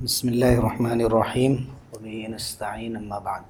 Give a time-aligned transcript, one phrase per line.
[0.00, 1.52] بسم الله الرحمن الرحيم
[1.92, 3.44] وبه نستعين أما بعد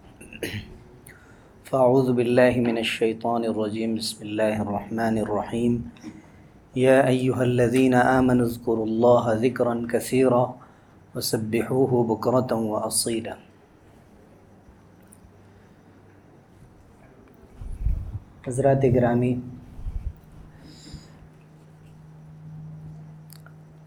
[1.64, 5.72] فأعوذ بالله من الشيطان الرجيم بسم الله الرحمن الرحيم
[6.76, 10.44] يا أيها الذين آمنوا اذكروا الله ذكرا كثيرا
[11.14, 13.36] وسبحوه بكرة وأصيلا
[18.46, 19.34] حضرات گرامی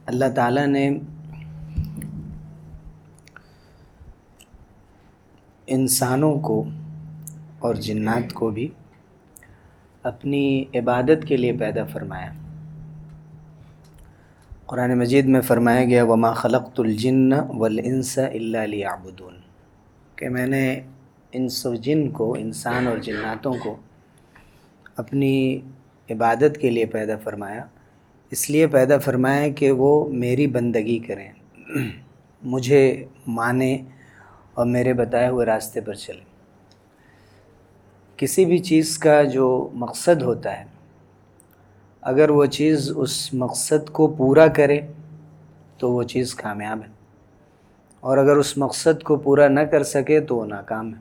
[0.05, 0.87] اللہ تعالیٰ نے
[5.73, 6.63] انسانوں کو
[7.59, 8.67] اور جنات کو بھی
[10.03, 12.33] اپنی عبادت کے لیے پیدا فرمایا۔
[14.65, 19.33] قرآن مجید میں فرمایا گیا، وما خلقت الجن والانس الا لیعبدون
[20.15, 20.81] کہ میں نے
[21.31, 23.75] انس و جن کو، انسان اور جناتوں کو
[24.95, 25.59] اپنی
[26.09, 27.65] عبادت کے لیے پیدا فرمایا۔
[28.31, 31.31] اس لیے پیدا فرمایا کہ وہ میری بندگی کریں۔
[32.43, 33.77] مجھے مانیں۔
[34.53, 36.33] اور میرے بتائے ہوئے راستے پر چلیں۔
[38.17, 40.65] کسی بھی چیز کا جو مقصد ہوتا ہے،
[42.01, 44.81] اگر وہ چیز اس مقصد کو پورا کرے،
[45.77, 46.91] تو وہ چیز کامیاب ہے۔
[47.99, 50.99] اور اگر اس مقصد کو پورا نہ کر سکے، تو وہ ناکام ہے۔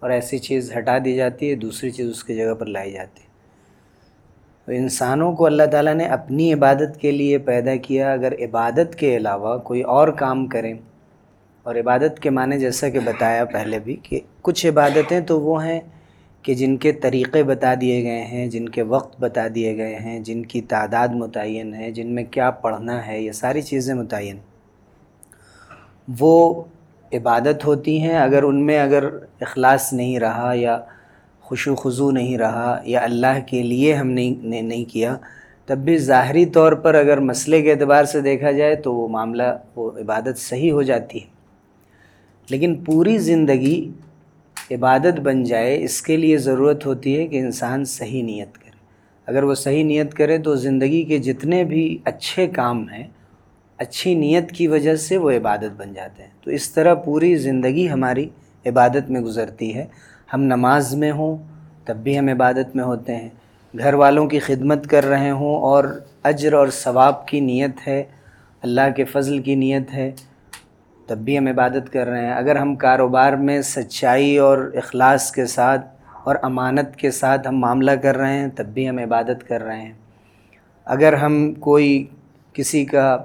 [0.00, 3.22] اور ایسی چیز ہٹا دی جاتی ہے، دوسری چیز اس کی جگہ پر لائی جاتی
[3.22, 3.30] ہے۔
[4.64, 9.16] تو انسانوں کو اللہ تعالیٰ نے اپنی عبادت کے لیے پیدا کیا۔ اگر عبادت کے
[9.16, 10.74] علاوہ کوئی اور کام کریں
[11.62, 15.80] اور عبادت کے معنی جیسا کہ بتایا پہلے بھی کہ کچھ عبادتیں تو وہ ہیں
[16.42, 20.20] کہ جن کے طریقے بتا دیے گئے ہیں، جن کے وقت بتا دیے گئے ہیں،
[20.20, 24.36] جن کی تعداد متعین ہے، جن میں کیا پڑھنا ہے، یہ ساری چیزیں متعین۔
[26.20, 26.62] وہ
[27.12, 29.04] عبادت ہوتی ہیں اگر ان میں اگر
[29.40, 30.78] اخلاص نہیں رہا یا
[31.40, 35.16] خوش و خضو نہیں رہا یا اللہ کے لیے ہم نے نہیں کیا،
[35.66, 39.42] تب بھی ظاہری طور پر اگر مسئلے کے اعتبار سے دیکھا جائے تو وہ معاملہ،
[39.76, 41.39] وہ عبادت صحیح ہو جاتی ہے۔
[42.50, 43.90] لیکن پوری زندگی
[44.70, 48.70] عبادت بن جائے، اس کے لیے ضرورت ہوتی ہے کہ انسان صحیح نیت کرے۔
[49.26, 53.06] اگر وہ صحیح نیت کرے تو زندگی کے جتنے بھی اچھے کام ہیں،
[53.78, 57.90] اچھی نیت کی وجہ سے وہ عبادت بن جاتے ہیں۔ تو اس طرح پوری زندگی
[57.90, 58.28] ہماری
[58.66, 59.86] عبادت میں گزرتی ہے۔
[60.34, 61.36] ہم نماز میں ہوں،
[61.84, 63.28] تب بھی ہم عبادت میں ہوتے ہیں۔
[63.78, 65.84] گھر والوں کی خدمت کر رہے ہوں اور
[66.22, 68.02] اجر اور ثواب کی نیت ہے،
[68.62, 70.10] اللہ کے فضل کی نیت ہے۔
[71.10, 75.46] تب بھی ہم عبادت کر رہے ہیں۔ اگر ہم کاروبار میں سچائی اور اخلاص کے
[75.46, 75.86] ساتھ
[76.24, 79.80] اور امانت کے ساتھ ہم معاملہ کر رہے ہیں تب بھی ہم عبادت کر رہے
[79.80, 79.92] ہیں۔
[80.84, 82.06] اگر ہم کوئی
[82.52, 83.18] کسی کا،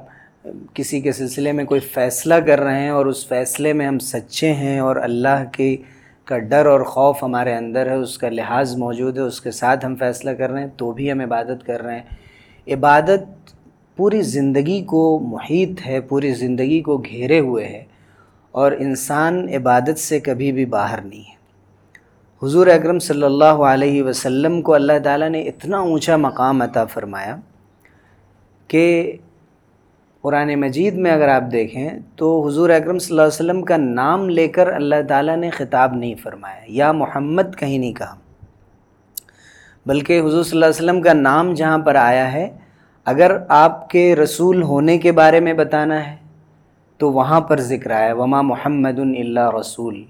[0.74, 4.54] کسی کے سلسلے میں کوئی فیصلہ کر رہے ہیں اور اس فیصلے میں ہم سچے
[4.54, 5.78] ہیں اور اللہ کی،
[6.26, 9.86] کا ڈر اور خوف ہمارے اندر ہے، اس کا لحاظ موجود ہے، اس کے ساتھ
[9.86, 13.35] ہم فیصلہ کر رہے ہیں، تو بھی ہم عبادت کر رہے ہیں۔ عبادت
[13.98, 17.84] پوری زندگی کو محیط ہے، پوری زندگی کو گھیرے ہوئے ہے
[18.54, 21.34] اور انسان عبادت سے کبھی بھی باہر نہیں ہے۔
[22.42, 27.36] حضور اکرم صلی اللہ علیہ وسلم کو اللہ تعالیٰ نے اتنا اونچا مقام عطا فرمایا
[28.70, 28.86] کہ
[30.24, 34.30] قرآن مجید میں اگر آپ دیکھیں تو حضور اکرم صلی اللہ علیہ وسلم کا نام
[34.30, 38.16] لے کر اللہ تعالیٰ نے خطاب نہیں فرمایا، یا محمد کہیں نہیں کہا،
[39.86, 42.48] بلکہ حضور صلی اللہ علیہ وسلم کا نام جہاں پر آیا ہے
[43.06, 46.16] اگر آپ کے رسول ہونے کے بارے میں بتانا ہے،
[46.98, 50.04] تو وہاں پر ذکر آیا، وما محمد اللہ رسول۔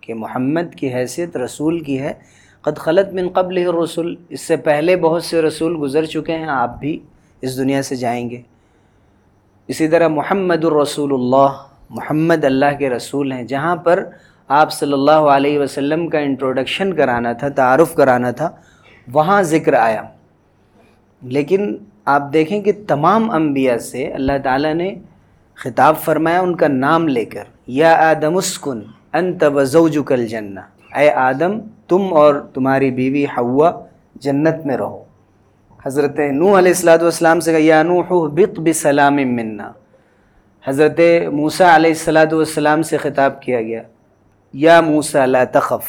[0.00, 2.12] کہ محمد کی حیثیت رسول کی ہے۔
[2.60, 6.80] قد خلط من قبل رسول اس سے پہلے بہت سے رسول گزر چکے ہیں، آپ
[6.80, 7.00] بھی
[7.40, 8.42] اس دنیا سے جائیں گے۔
[9.68, 14.04] اسی طرح محمد الرسول اللہ، محمد اللہ کے رسول ہیں۔ جہاں پر
[14.48, 18.50] آپ صلی اللہ علیہ وسلم کا انٹروڈکشن کرانا تھا، تعارف کرانا تھا،
[19.12, 20.02] وہاں ذکر آیا۔
[21.22, 24.94] لیکن آپ دیکھیں کہ تمام انبیاء سے اللہ تعالیٰ نے
[25.54, 28.80] خطاب فرمایا، ان کا نام لے کر، یا آدم اسکن،
[29.12, 30.60] انت وزوجک الجنہ۔
[30.98, 31.58] اے آدم،
[31.88, 33.72] تم اور تمہاری بیوی ہوا
[34.14, 35.02] جنت میں رہو۔
[35.86, 39.70] حضرت نو علیہ السلاۃ والسلام سے کہا، یا نوح، بط بسلام منا۔
[40.66, 41.00] حضرت
[41.32, 43.82] موسیٰ علیہ السلاۃ والسلام سے خطاب کیا گیا،
[44.52, 45.86] یا موسیٰ، لا تخف۔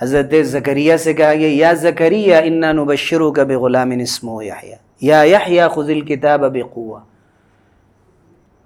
[0.00, 5.22] حضرت زکریہ سے کہا گیا، یا زکریہ، انا نبشرو کا بغلام اسم و یحییٰ یا
[5.22, 6.98] یحییٰ خذ الکتاب بقوہ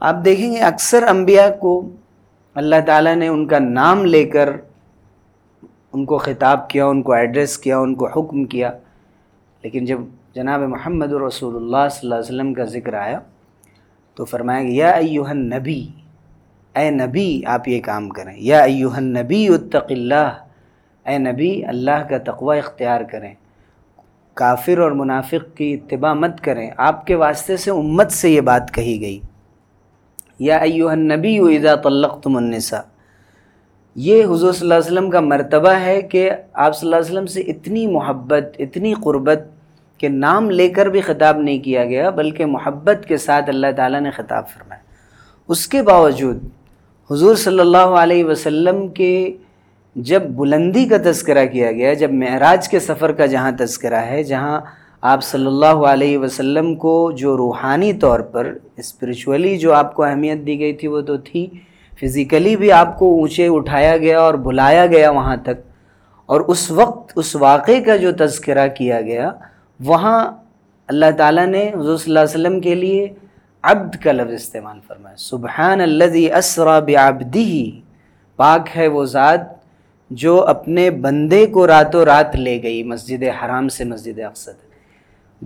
[0.00, 1.90] آپ دیکھیں گے اکثر انبیاء کو
[2.54, 4.50] اللہ تعالیٰ نے ان کا نام لے کر
[5.92, 8.70] ان کو خطاب کیا، ان کو ایڈریس کیا، ان کو حکم کیا۔
[9.62, 9.98] لیکن جب
[10.34, 13.20] جناب محمد رسول اللہ صلی اللہ علیہ وسلم کا ذکر آیا
[14.14, 15.88] تو فرمایا کہ یا ایوہ النبی،
[16.76, 20.38] اے نبی، آپ یہ کام کریں۔ یا ایوہ النبی اتق اللہ،
[21.06, 23.34] اے نبی، اللہ کا تقوی اختیار کریں۔
[24.38, 28.74] کافر اور منافق کی اتباع مت کریں۔ آپ کے واسطے سے امت سے یہ بات
[28.74, 29.20] کہی گئی۔
[30.38, 32.80] یا ایوہ النبی اذا طلقتم النساء۔
[33.94, 37.26] یہ حضور صلی اللہ علیہ وسلم کا مرتبہ ہے کہ آپ صلی اللہ علیہ وسلم
[37.26, 39.38] سے اتنی محبت، اتنی قربت
[39.98, 44.00] کہ نام لے کر بھی خطاب نہیں کیا گیا، بلکہ محبت کے ساتھ اللہ تعالیٰ
[44.00, 44.80] نے خطاب فرمایا۔
[45.48, 46.44] اس کے باوجود
[47.10, 49.36] حضور صلی اللہ علیہ وسلم کے
[49.98, 54.60] جب بلندی کا تذکرہ کیا گیا، جب معراج کے سفر کا جہاں تذکرہ ہے، جہاں
[55.00, 60.46] آپ صلی اللہ علیہ وسلم کو جو روحانی طور پر اسپریچولی جو آپ کو اہمیت
[60.46, 61.46] دی گئی تھی، وہ تو تھی۔
[62.00, 65.68] فزیکلی بھی آپ کو اونچے اٹھایا گیا اور بلایا گیا وہاں تک۔
[66.26, 69.32] اور اس وقت، اس واقعے کا جو تذکرہ کیا گیا،
[69.80, 70.30] وہاں
[70.88, 73.08] اللہ تعالیٰ نے حضور صلی اللہ علیہ وسلم کے لیے
[73.62, 77.70] عبد کا لفظ استعمال فرمایا۔ سبحان الذي اسرا بعبده
[78.36, 79.57] پاک ہے وہ ذات
[80.10, 84.68] جو اپنے بندے کو راتوں رات لے گئی مسجد حرام سے مسجد اقصد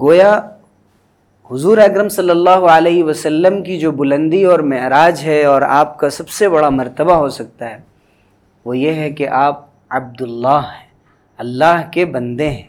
[0.00, 0.40] گویا
[1.50, 6.10] حضور اکرم صلی اللہ علیہ وسلم کی جو بلندی اور معراج ہے اور آپ کا
[6.10, 7.76] سب سے بڑا مرتبہ ہو سکتا ہے،
[8.64, 10.86] وہ یہ ہے کہ آپ عبداللہ ہیں۔
[11.38, 12.62] اللہ کے بندے ہیں۔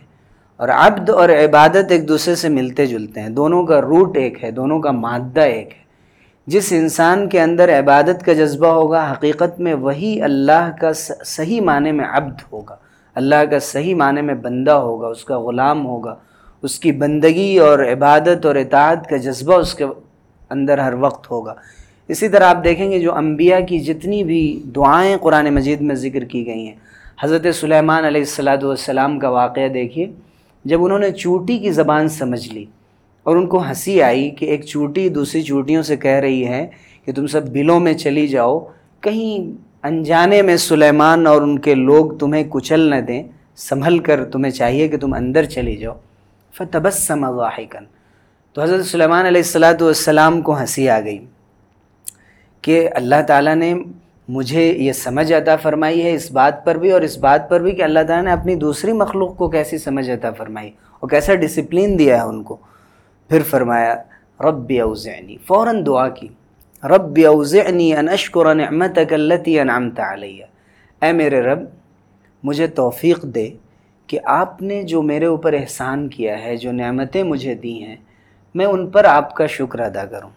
[0.57, 4.51] اور عبد اور عبادت ایک دوسرے سے ملتے جلتے ہیں۔ دونوں کا روٹ ایک ہے،
[4.51, 5.82] دونوں کا مادہ ایک ہے۔
[6.47, 10.93] جس انسان کے اندر عبادت کا جذبہ ہوگا، حقیقت میں وہی اللہ کا
[11.25, 12.75] صحیح معنی میں عبد ہوگا۔
[13.15, 16.15] اللہ کا صحیح معنی میں بندہ ہوگا، اس کا غلام ہوگا۔
[16.61, 19.85] اس کی بندگی اور عبادت اور اطاعت کا جذبہ اس کے
[20.49, 21.53] اندر ہر وقت ہوگا۔
[22.07, 26.23] اسی طرح آپ دیکھیں گے جو انبیاء کی جتنی بھی دعائیں قرآن مجید میں ذکر
[26.23, 26.75] کی گئی ہیں۔
[27.23, 30.11] حضرت سلیمان علیہ السلاۃ والسلام کا واقعہ دیکھیے،
[30.65, 32.65] جب انہوں نے چوٹی کی زبان سمجھ لی
[33.23, 36.67] اور ان کو ہنسی آئی کہ ایک چوٹی دوسری چوٹیوں سے کہہ رہی ہے
[37.05, 38.59] کہ تم سب بلوں میں چلی جاؤ،
[39.01, 39.51] کہیں
[39.87, 43.23] انجانے میں سلیمان اور ان کے لوگ تمہیں کچل نہ دیں،
[43.57, 45.93] سنبھل کر تمہیں چاہیے کہ تم اندر چلی جاؤ۔
[46.53, 47.85] فتبسم ضاحکن
[48.53, 51.17] تو حضرت سلیمان علیہ السلاۃ والسلام کو ہنسی آ گئی
[52.63, 53.73] کہ اللہ تعالیٰ نے
[54.29, 57.71] مجھے یہ سمجھ عطا فرمائی ہے اس بات پر بھی اور اس بات پر بھی
[57.71, 60.69] کہ اللہ تعالیٰ نے اپنی دوسری مخلوق کو کیسی سمجھ عطا فرمائی
[60.99, 62.57] اور کیسا ڈسپلین دیا ہے ان کو۔
[63.29, 63.95] پھر فرمایا
[64.39, 66.27] رب اوزعنی فوراً دعا کی۔
[66.83, 70.45] رب اوزعنی ان اشکر نعمتک اللتی انعمت علیہ
[71.01, 71.59] اے میرے رب،
[72.43, 73.49] مجھے توفیق دے
[74.07, 77.95] کہ آپ نے جو میرے اوپر احسان کیا ہے، جو نعمتیں مجھے دی ہیں،
[78.55, 80.29] میں ان پر آپ کا شکر ادا کروں۔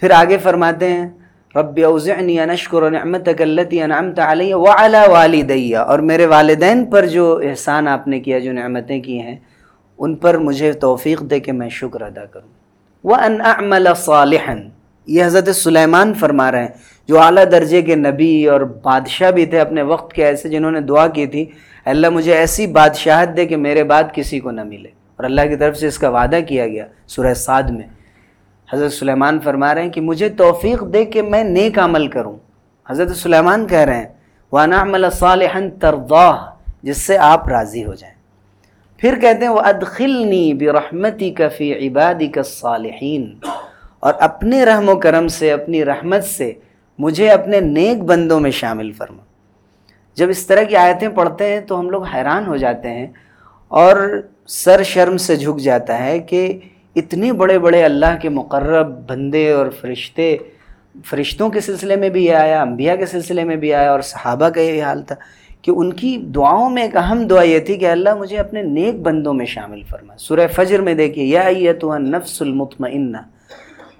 [0.00, 1.08] پھر آگے فرماتے ہیں
[1.54, 7.40] رب اوزعنی ان اشکر نعمتک اللتی انعمت علیہ وعلی والدیہ اور میرے والدین پر جو
[7.44, 9.36] احسان آپ نے کیا، جو نعمتیں کی ہیں
[10.00, 12.48] ان پر مجھے توفیق دے کہ میں شکر ادا کروں۔
[13.04, 14.54] وہ ان اعمل صالحا۔
[15.06, 16.68] یہ حضرت سلیمان فرما رہے ہیں۔
[17.06, 20.80] جو اعلیٰ درجے کے نبی اور بادشاہ بھی تھے اپنے وقت کے ایسے جنہوں نے
[20.80, 21.46] دعا کی تھی،
[21.84, 25.56] اللہ مجھے ایسی بادشاہت دے کہ میرے بعد کسی کو نہ ملے۔ اور اللہ کی
[25.56, 27.86] طرف سے اس کا وعدہ کیا گیا سورہ سعد میں۔
[28.72, 32.36] حضرت سلیمان فرما رہے ہیں کہ مجھے توفیق دے کہ میں نیک عمل کروں۔
[32.90, 34.08] حضرت سلیمان کہہ رہے ہیں
[34.52, 36.50] وانا عمل صالحا ترضاہ
[36.82, 38.19] جس سے آپ راضی ہو جائیں۔
[39.00, 43.34] پھر کہتے ہیں وہ ادخلنی برحمتی کفی عبادی کا صالحین
[44.00, 46.52] اور اپنے رحم و کرم سے، اپنی رحمت سے
[46.98, 49.22] مجھے اپنے نیک بندوں میں شامل فرما۔
[50.14, 53.06] جب اس طرح کی آیتیں پڑھتے ہیں تو ہم لوگ حیران ہو جاتے ہیں
[53.68, 56.58] اور سر شرم سے جھک جاتا ہے کہ
[56.96, 60.36] اتنے بڑے بڑے اللہ کے مقرب بندے اور فرشتے،
[61.06, 64.60] فرشتوں کے سلسلے میں بھی آیا، انبیاء کے سلسلے میں بھی آیا اور صحابہ کا
[64.60, 65.14] یہ حال تھا۔
[65.62, 69.00] کہ ان کی دعاؤں میں ایک اہم دعا یہ تھی کہ اللہ مجھے اپنے نیک
[69.00, 73.16] بندوں میں شامل فرما۔ سورہ فجر میں دیکھیے، یا تو نفس المطمئنہ۔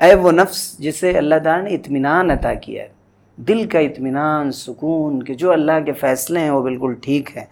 [0.00, 2.88] اے وہ نفس جسے اللہ تعالیٰ نے اطمینان عطا کیا ہے۔
[3.36, 7.44] دل کا اطمینان، سکون کہ جو اللہ کے فیصلے ہیں وہ بالکل ٹھیک ہیں۔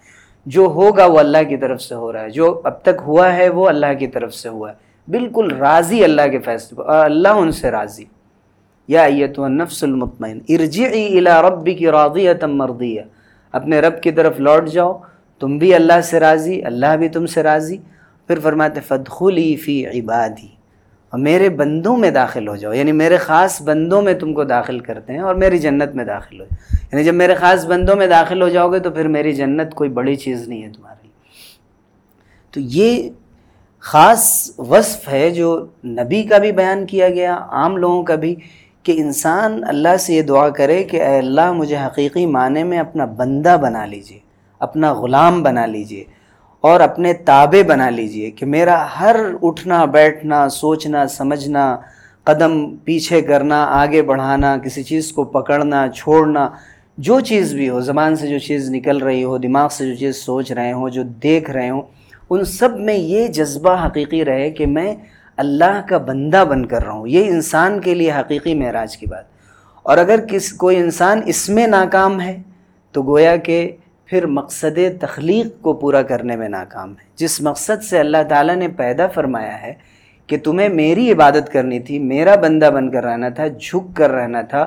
[0.47, 3.49] جو ہوگا وہ اللہ کی طرف سے ہو رہا ہے۔ جو اب تک ہوا ہے
[3.49, 4.75] وہ اللہ کی طرف سے ہوا ہے۔
[5.11, 8.05] بالکل راضی اللہ کے فیصلے اور اللہ ان سے راضی۔
[8.89, 13.01] یا ایت و نفس المطمئن ارجعی الى ربی کی راضیت مرضیہ۔
[13.53, 14.99] اپنے رب کی طرف لوٹ جاؤ،
[15.39, 17.77] تم بھی اللہ سے راضی، اللہ بھی تم سے راضی۔
[18.27, 20.49] پھر فرماتے فدخلی فی عبادی
[21.11, 24.81] اور میرے بندوں میں داخل ہو جاؤ یعنی میرے خاص بندوں میں تم کو داخل
[24.81, 28.07] کرتے ہیں اور میری جنت میں داخل ہو۔ جاؤ یعنی جب میرے خاص بندوں میں
[28.07, 31.09] داخل ہو جاؤ گے تو پھر میری جنت کوئی بڑی چیز نہیں ہے تمہاری
[32.51, 33.11] تو یہ
[33.81, 38.35] خاص وصف ہے جو نبی کا بھی بیان کیا گیا، عام لوگوں کا بھی۔
[38.89, 43.05] کہ انسان اللہ سے یہ دعا کرے کہ اے اللہ مجھے حقیقی معنی میں اپنا
[43.17, 44.19] بندہ بنا لیجیے،
[44.61, 46.05] اپنا غلام بنا لیجیے
[46.65, 51.65] اور اپنے تابع بنا لیجیے کہ میرا ہر اٹھنا، بیٹھنا، سوچنا، سمجھنا،
[52.27, 52.55] قدم
[52.85, 56.49] پیچھے کرنا، آگے بڑھانا، کسی چیز کو پکڑنا، چھوڑنا،
[56.99, 60.17] جو چیز بھی ہو، زبان سے جو چیز نکل رہی ہو، دماغ سے جو چیز
[60.17, 61.83] سوچ رہے ہوں، جو دیکھ رہے ہوں،
[62.31, 64.95] ان سب میں یہ جذبہ حقیقی رہے کہ میں
[65.39, 69.25] اللہ کا بندہ بن کر رہا ہوں یہ انسان کے لیے حقیقی معراج کی بات۔
[69.83, 72.43] اور اگر کس، کوئی انسان اس میں ناکام ہے،
[72.93, 73.77] تو گویا کہ
[74.07, 78.69] پھر مقصد تخلیق کو پورا کرنے میں ناکام ہے۔ جس مقصد سے اللہ تعالیٰ نے
[78.69, 79.75] پیدا فرمایا ہے
[80.27, 84.43] کہ تمہیں میری عبادت کرنی تھی، میرا بندہ بن کر رہنا تھا، جھک کر رہنا
[84.43, 84.67] تھا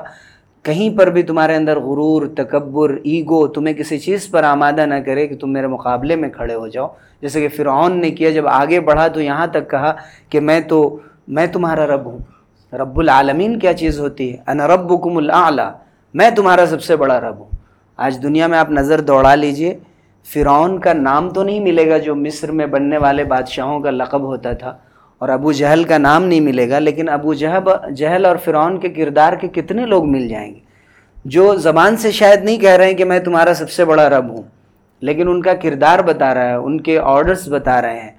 [0.62, 5.26] کہیں پر بھی تمہارے اندر غرور، تکبر، ایگو تمہیں کسی چیز پر آمادہ نہ کرے
[5.26, 6.88] کہ تم میرے مقابلے میں کھڑے ہو جاؤ۔
[7.22, 9.94] جیسے کہ فرعون نے کیا، جب آگے بڑھا تو یہاں تک کہا
[10.28, 12.18] کہ میں تو، میں تمہارا رب ہوں۔
[12.74, 15.70] رب العالمین کیا چیز ہوتی ہے؟ ان ربکم الاعلی،
[16.14, 17.50] میں تمہارا سب سے بڑا رب ہوں۔
[17.96, 19.78] آج دنیا میں آپ نظر دوڑا لیجیے۔
[20.32, 24.20] فرعون کا نام تو نہیں ملے گا جو مصر میں بننے والے بادشاہوں کا لقب
[24.20, 24.76] ہوتا تھا۔
[25.22, 28.88] اور ابو جہل کا نام نہیں ملے گا، لیکن ابو جہب، جہل اور فرعون کے
[28.88, 30.60] کردار کے کتنے لوگ مل جائیں گے؟
[31.24, 34.30] جو زبان سے شاید نہیں کہہ رہے ہیں کہ میں تمہارا سب سے بڑا رب
[34.30, 34.42] ہوں،
[35.00, 38.10] لیکن ان کا کردار بتا رہا ہے، ان کے آرڈرز بتا رہے ہیں۔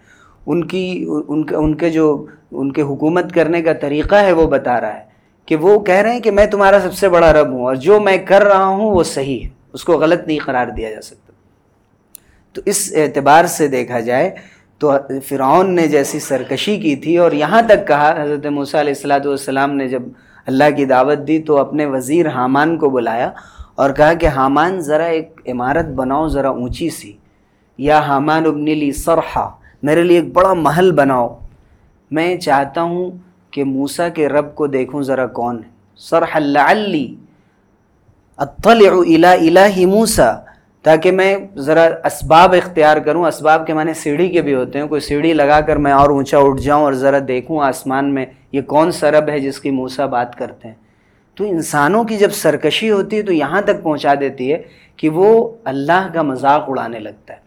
[0.45, 4.47] ان کی، ان کے ان کے جو، ان کے حکومت کرنے کا طریقہ ہے، وہ
[4.47, 5.03] بتا رہا ہے
[5.45, 7.99] کہ وہ کہہ رہے ہیں کہ میں تمہارا سب سے بڑا رب ہوں اور جو
[7.99, 11.31] میں کر رہا ہوں، وہ صحیح ہے۔ اس کو غلط نہیں قرار دیا جا سکتا۔
[12.53, 14.29] تو اس اعتبار سے دیکھا جائے
[14.83, 14.93] تو
[15.27, 19.75] فرعون نے جیسی سرکشی کی تھی اور یہاں تک کہا، حضرت موسیٰ علیہ السلاۃ والسلام
[19.75, 20.01] نے جب
[20.45, 23.31] اللہ کی دعوت دی تو اپنے وزیر حامان کو بلایا
[23.75, 27.13] اور کہا کہ حامان ذرا ایک عمارت بناؤ، ذرا اونچی سی،
[27.77, 29.49] یا حامان ابن لی سرحا
[29.83, 31.39] میرے لیے ایک بڑا محل بناؤ۔
[32.11, 33.11] میں چاہتا ہوں
[33.51, 37.15] کہ موسیٰ کے رب کو دیکھوں، ذرا کون ہے۔ سرح لعلی
[38.37, 40.42] اطلع الى الہ موسیٰ۔
[40.83, 45.01] تاکہ میں ذرا اسباب اختیار کروں، اسباب کے معنی سیڑھی کے بھی ہوتے ہیں۔ کوئی
[45.01, 48.91] سیڑھی لگا کر میں اور اونچا اٹھ جاؤں اور ذرا دیکھوں آسمان میں یہ کون
[48.91, 50.75] سرب ہے جس کی موسا بات کرتے ہیں۔
[51.35, 54.61] تو انسانوں کی جب سرکشی ہوتی ہے تو یہاں تک پہنچا دیتی ہے
[54.97, 57.39] کہ وہ اللہ کا مذاق اڑانے لگتا ہے۔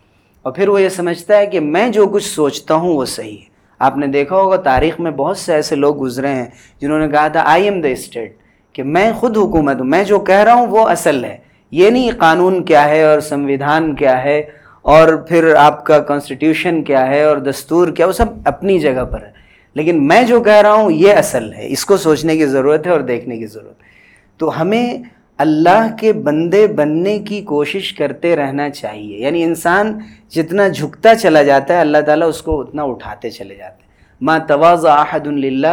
[0.43, 3.57] اور پھر وہ یہ سمجھتا ہے کہ میں جو کچھ سوچتا ہوں وہ صحیح ہے۔
[3.79, 6.47] آپ نے دیکھا ہوگا تاریخ میں بہت سے ایسے لوگ گزرے ہیں
[6.81, 8.37] جنہوں نے کہا تھا آئی ایم دا اسٹیٹ
[8.73, 11.46] کہ میں خود حکومت ہوں، میں جو کہہ رہا ہوں وہ اصل ہے۔
[11.77, 14.43] یہ نہیں قانون کیا ہے اور سمویدھان کیا ہے
[14.83, 19.23] اور پھر آپ کا کانسٹیٹیوشن کیا ہے اور دستور کیا، وہ سب اپنی جگہ پر
[19.23, 19.31] ہے۔
[19.75, 22.93] لیکن میں جو کہہ رہا ہوں، یہ اصل ہے۔ اس کو سوچنے کی ضرورت ہے
[22.93, 23.89] اور دیکھنے کی ضرورت ہے۔
[24.37, 24.99] تو ہمیں
[25.39, 31.75] اللہ کے بندے بننے کی کوشش کرتے رہنا چاہیے۔ یعنی انسان جتنا جھکتا چلا جاتا
[31.75, 33.89] ہے، اللہ تعالیٰ اس کو اتنا اٹھاتے چلے جاتے ہیں۔
[34.21, 35.67] ما تواز احد اللہ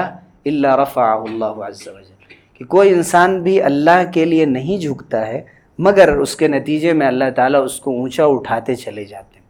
[0.46, 5.53] اللہ رفع اللہ عز وجل۔ کہ کوئی انسان بھی اللہ کے لیے نہیں جھکتا ہے
[5.78, 9.44] مگر اس کے نتیجے میں اللہ تعالیٰ اس کو اونچا اٹھاتے چلے جاتے ہیں۔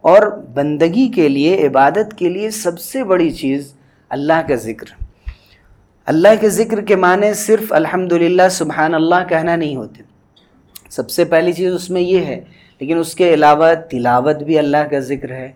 [0.00, 3.74] اور بندگی کے لیے، عبادت کے لیے سب سے بڑی چیز
[4.08, 5.02] اللہ کا ذکر۔
[6.06, 10.02] اللہ کے ذکر کے معنی صرف الحمد للہ سبحان اللہ کہنا نہیں ہوتے۔
[10.90, 12.40] سب سے پہلی چیز اس میں یہ ہے،
[12.80, 15.52] لیکن اس کے علاوہ تلاوت بھی اللہ کا ذکر ہے،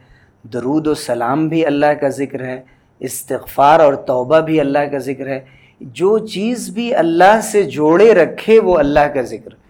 [0.53, 2.61] درود و سلام بھی اللہ کا ذکر ہے،
[3.01, 5.41] استغفار اور توبہ بھی اللہ کا ذکر ہے۔
[5.81, 9.66] جو چیز بھی اللہ سے جوڑے رکھے، وہ اللہ کا ذکر۔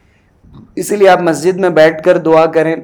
[0.75, 2.76] اسی لیے آپ مسجد میں بیٹھ کر دعا کریں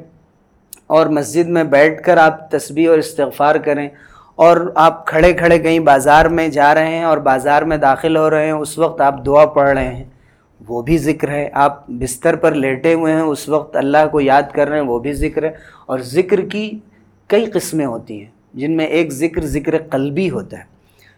[0.86, 3.88] اور مسجد میں بیٹھ کر آپ تسبیح اور استغفار کریں
[4.34, 8.30] اور آپ کھڑے کھڑے کہیں بازار میں جا رہے ہیں اور بازار میں داخل ہو
[8.30, 10.04] رہے ہیں، اس وقت آپ دعا پڑھ رہے ہیں۔
[10.68, 14.42] وہ بھی ذکر ہے۔ آپ بستر پر لیٹے ہوئے ہیں، اس وقت اللہ کو یاد
[14.52, 15.50] کر رہے ہیں، وہ بھی ذکر ہے۔
[15.86, 16.78] اور ذکر کی
[17.26, 20.64] کئی قسمیں ہوتی ہیں، جن میں ایک ذکر ذکر قلبی ہوتا ہے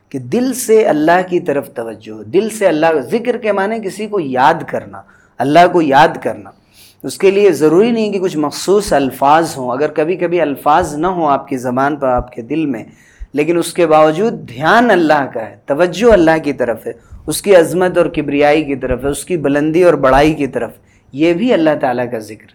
[0.09, 4.21] کہ دل سے اللہ کی طرف توجہ، دل سے اللہ، ذکر کے معنی کسی کو
[4.21, 5.03] یاد کرنا۔
[5.45, 6.51] اللہ کو یاد کرنا۔
[7.03, 11.07] اس کے لیے ضروری نہیں کہ کچھ مخصوص الفاظ ہوں۔ اگر کبھی کبھی الفاظ نہ
[11.07, 12.85] ہوں آپ کی زبان پر، آپ کے دل میں،
[13.33, 16.93] لیکن اس کے باوجود دھیان اللہ کا ہے، توجہ اللہ کی طرف ہے،
[17.27, 20.71] اس کی عظمت اور کبریائی کی طرف ہے، اس کی بلندی اور بڑائی کی طرف
[21.13, 22.47] یہ بھی اللہ تعالیٰ کا ذکر۔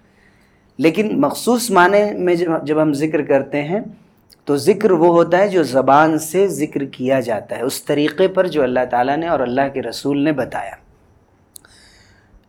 [0.78, 3.80] لیکن مخصوص معنی میں جب ہم ذکر کرتے ہیں،
[4.46, 8.48] تو ذکر وہ ہوتا ہے جو زبان سے ذکر کیا جاتا ہے، اس طریقے پر
[8.48, 10.89] جو اللہ تعالیٰ نے اور اللہ کے رسول نے بتایا۔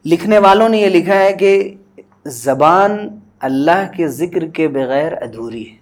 [0.04, 1.75] لکھنے والوں نے یہ لکھا ہے کہ
[2.26, 5.76] زبان اللہ کے ذکر کے بغیر ادھوری ہے۔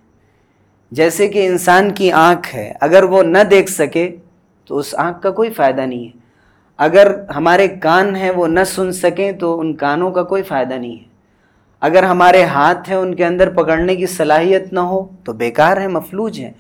[0.91, 4.17] جیسے کہ انسان کی آنکھ ہے، اگر وہ نہ دیکھ سکے
[4.65, 6.19] تو اس آنکھ کا کوئی فائدہ نہیں ہے۔
[6.77, 10.97] اگر ہمارے کان ہیں وہ نہ سن سکیں تو ان کانوں کا کوئی فائدہ نہیں
[10.97, 11.09] ہے۔
[11.81, 15.89] اگر ہمارے ہاتھ ہیں ان کے اندر پکڑنے کی صلاحیت نہ ہو تو بیکار ہے
[15.89, 16.53] مفلوج ہے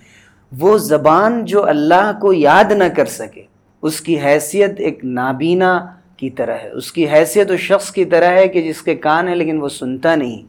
[0.58, 3.42] وہ زبان جو اللہ کو یاد نہ کر سکے،
[3.82, 5.86] اس کی حیثیت ایک نابینا
[6.18, 9.28] کی طرح ہے۔ اس کی حیثیت اس شخص کی طرح ہے کہ جس کے کان
[9.28, 10.42] ہیں لیکن وہ سنتا نہیں۔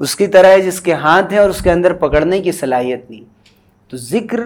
[0.00, 3.10] اس کی طرح ہے جس کے ہاتھ ہیں اور اس کے اندر پکڑنے کی صلاحیت
[3.10, 3.24] نہیں۔
[3.90, 4.40] تو ذکر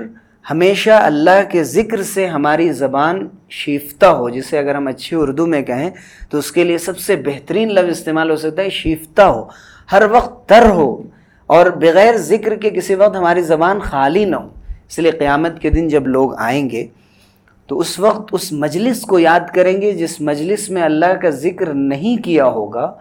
[0.51, 5.63] ہمیشہ اللہ کے ذکر سے ہماری زبان شیفتہ ہو۔ جسے اگر ہم اچھی اردو میں
[5.63, 5.91] کہیں
[6.31, 9.49] تو اس کے لیے سب سے بہترین لفظ استعمال ہو سکتا ہے، شیفتہ ہو۔
[9.93, 11.03] ہر وقت تر ہو۔
[11.47, 14.49] اور بغیر ذکر کے کسی وقت ہماری زبان خالی نہ ہو۔
[14.89, 16.87] اس لیے قیامت کے دن جب لوگ آئیں گے
[17.67, 21.75] تو اس وقت اس مجلس کو یاد کریں گے جس مجلس میں اللہ کا ذکر
[21.75, 22.95] نہیں کیا ہوگا،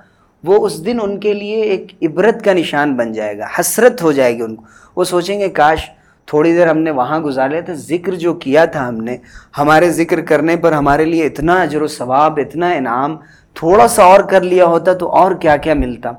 [0.44, 4.12] وہ اس دن ان کے لیے ایک عبرت کا نشان بن جائے گا، حسرت ہو
[4.12, 4.64] جائے گی ان کو۔
[4.96, 5.90] وہ سوچیں گے، کاش
[6.26, 9.18] تھوڑی دیر ہم نے وہاں گزارا تھا ذکر جو کیا تھا ہم نے،
[9.58, 13.18] ہمارے ذکر کرنے پر ہمارے لیے اتنا اجر و ثواب، اتنا انعام،
[13.54, 16.12] تھوڑا سا اور کر لیا ہوتا تو اور کیا کیا ملتا۔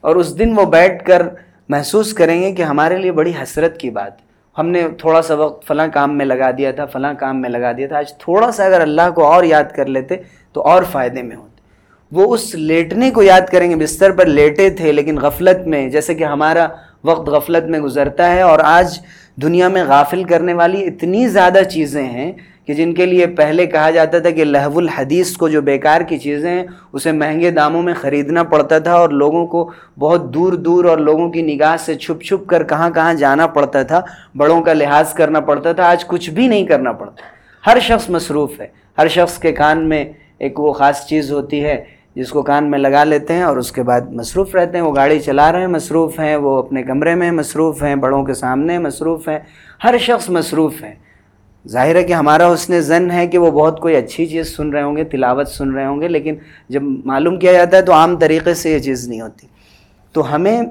[0.00, 1.22] اور اس دن وہ بیٹھ کر
[1.68, 4.12] محسوس کریں گے کہ ہمارے لیے بڑی حسرت کی بات
[4.58, 7.72] ہم نے تھوڑا سا وقت فلاں کام میں لگا دیا تھا، فلاں کام میں لگا
[7.72, 10.16] دیا تھا۔ آج تھوڑا سا اگر اللہ کو اور یاد کر لیتے
[10.52, 11.62] تو اور فائدے میں ہوتے۔
[12.12, 16.14] وہ اس لیٹنے کو یاد کریں گے، بستر پر لیٹے تھے لیکن غفلت میں، جیسے
[16.14, 16.66] کہ ہمارا
[17.04, 18.98] وقت غفلت میں گزرتا ہے اور آج
[19.42, 22.32] دنیا میں غافل کرنے والی اتنی زیادہ چیزیں ہیں۔
[22.66, 26.18] کہ جن کے لیے پہلے کہا جاتا تھا کہ لہو الحدیث کو جو بیکار کی
[26.18, 30.84] چیزیں ہیں اسے مہنگے داموں میں خریدنا پڑتا تھا اور لوگوں کو بہت دور دور
[30.84, 34.00] اور لوگوں کی نگاہ سے چھپ چھپ کر کہاں کہاں جانا پڑتا تھا،
[34.36, 37.22] بڑوں کا لحاظ کرنا پڑتا تھا، آج کچھ بھی نہیں کرنا پڑتا۔
[37.70, 38.66] ہر شخص مصروف ہے،
[38.98, 40.04] ہر شخص کے کان میں
[40.38, 41.84] ایک وہ خاص چیز ہوتی ہے
[42.16, 44.94] جس کو کان میں لگا لیتے ہیں اور اس کے بعد مصروف رہتے ہیں۔ وہ
[44.94, 48.78] گاڑی چلا رہے ہیں، مصروف ہیں۔ وہ اپنے کمرے میں مصروف ہیں، بڑوں کے سامنے
[48.78, 49.38] مصروف ہیں۔
[49.84, 51.03] ہر شخص مصروف ہے۔
[51.68, 54.82] ظاہر ہے کہ ہمارا حسن زن ہے کہ وہ بہت کوئی اچھی چیز سن رہے
[54.82, 56.34] ہوں گے، تلاوت سن رہے ہوں گے، لیکن
[56.68, 59.46] جب معلوم کیا جاتا ہے تو عام طریقے سے یہ چیز نہیں ہوتی۔
[60.12, 60.62] تو ہمیں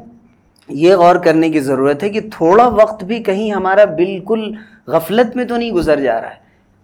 [0.70, 4.54] یہ غور کرنے کی ضرورت ہے کہ تھوڑا وقت بھی کہیں ہمارا بالکل
[4.88, 6.36] غفلت میں تو نہیں گزر جا رہا ہے۔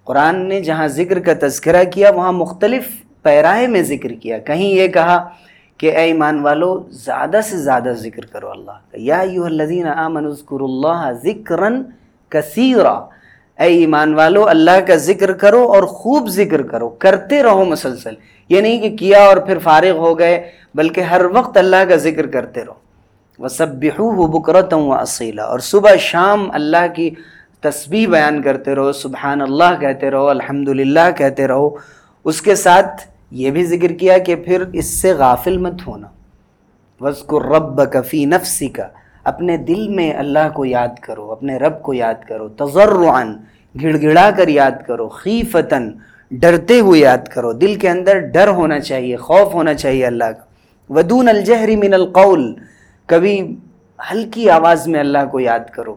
[0.04, 2.88] قرآن نے جہاں ذکر کا تذکرہ کیا، وہاں مختلف
[3.22, 5.30] پیرائے میں ذکر کیا۔ کہیں یہ کہا
[5.78, 10.32] کہ اے ایمان والو، زیادہ سے زیادہ ذکر کرو اللہ کا۔ یا یو الذین آمنوا
[10.32, 11.70] اذکروا اللہ ذکرا
[12.30, 13.06] کثیرا۔
[13.60, 18.14] اے ایمان والو، اللہ کا ذکر کرو اور خوب ذکر کرو، کرتے رہو مسلسل۔
[18.50, 22.28] یہ نہیں کہ کیا اور پھر فارغ ہو گئے، بلکہ ہر وقت اللہ کا ذکر
[22.28, 22.74] کرتے رہو۔
[23.40, 27.10] وَسَبِّحُوهُ بُكْرَةً وَأَصِيلًا۔ اور صبح شام اللہ کی
[27.62, 31.70] تسبیح بیان کرتے رہو سبحان اللہ کہتے رہو، الحمدللہ کہتے رہو۔
[32.26, 36.08] اس کے ساتھ یہ بھی ذکر کیا کہ پھر اس سے غافل مت ہونا۔
[37.00, 38.82] وَذْكُرْ رَبَّكَ فِي نَفْسِكَ۔
[39.30, 43.36] اپنے دل میں اللہ کو یاد کرو، اپنے رب کو یاد کرو، تضرعاً
[43.84, 45.92] گڑ گڑا کر یاد کرو، خیفتاً،
[46.32, 50.44] ڈرتے ہوئے یاد کرو۔ دل کے اندر ڈر ہونا چاہیے، خوف ہونا چاہیے اللہ کا۔
[50.94, 52.56] ودون الجہری من القول،
[53.06, 53.56] کبھی
[54.12, 55.96] ہلکی آواز میں اللہ کو یاد کرو۔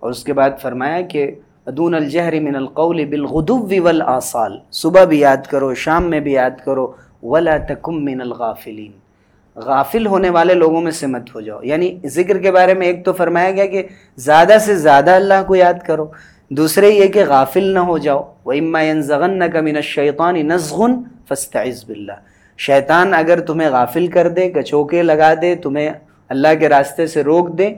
[0.00, 1.30] اور اس کے بعد فرمایا کہ
[1.66, 6.92] ودون الجہری من القول بالغدو والآصال۔ صبح بھی یاد کرو، شام میں بھی یاد کرو۔
[7.22, 9.09] ولا تکم من الغافلین۔
[9.56, 13.04] غافل ہونے والے لوگوں میں سے مت ہو جاؤ۔ یعنی ذکر کے بارے میں ایک
[13.04, 13.82] تو فرمایا گیا کہ
[14.16, 16.06] زیادہ سے زیادہ اللہ کو یاد کرو۔
[16.50, 20.92] دوسرے یہ کہ غافل نہ ہو جاؤ۔ وہ اما ضغن کا من شیطان نزغن
[21.28, 22.12] فستعذ باللہ
[22.58, 25.90] شیطان اگر تمہیں غافل کر دے، کچوکے لگا دے، تمہیں
[26.28, 27.74] اللہ کے راستے سے روک دے،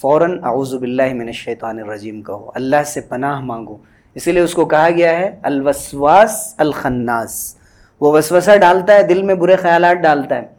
[0.00, 3.76] فوراً اعوذ باللہ من الشیطان الرجیم کہو۔ اللہ سے پناہ مانگو۔
[4.14, 7.56] اسی لیے اس کو کہا گیا ہے، الوسواس الخناس۔
[8.00, 10.55] وہ وسوسہ ڈالتا ہے، دل میں برے خیالات ڈالتا ہے۔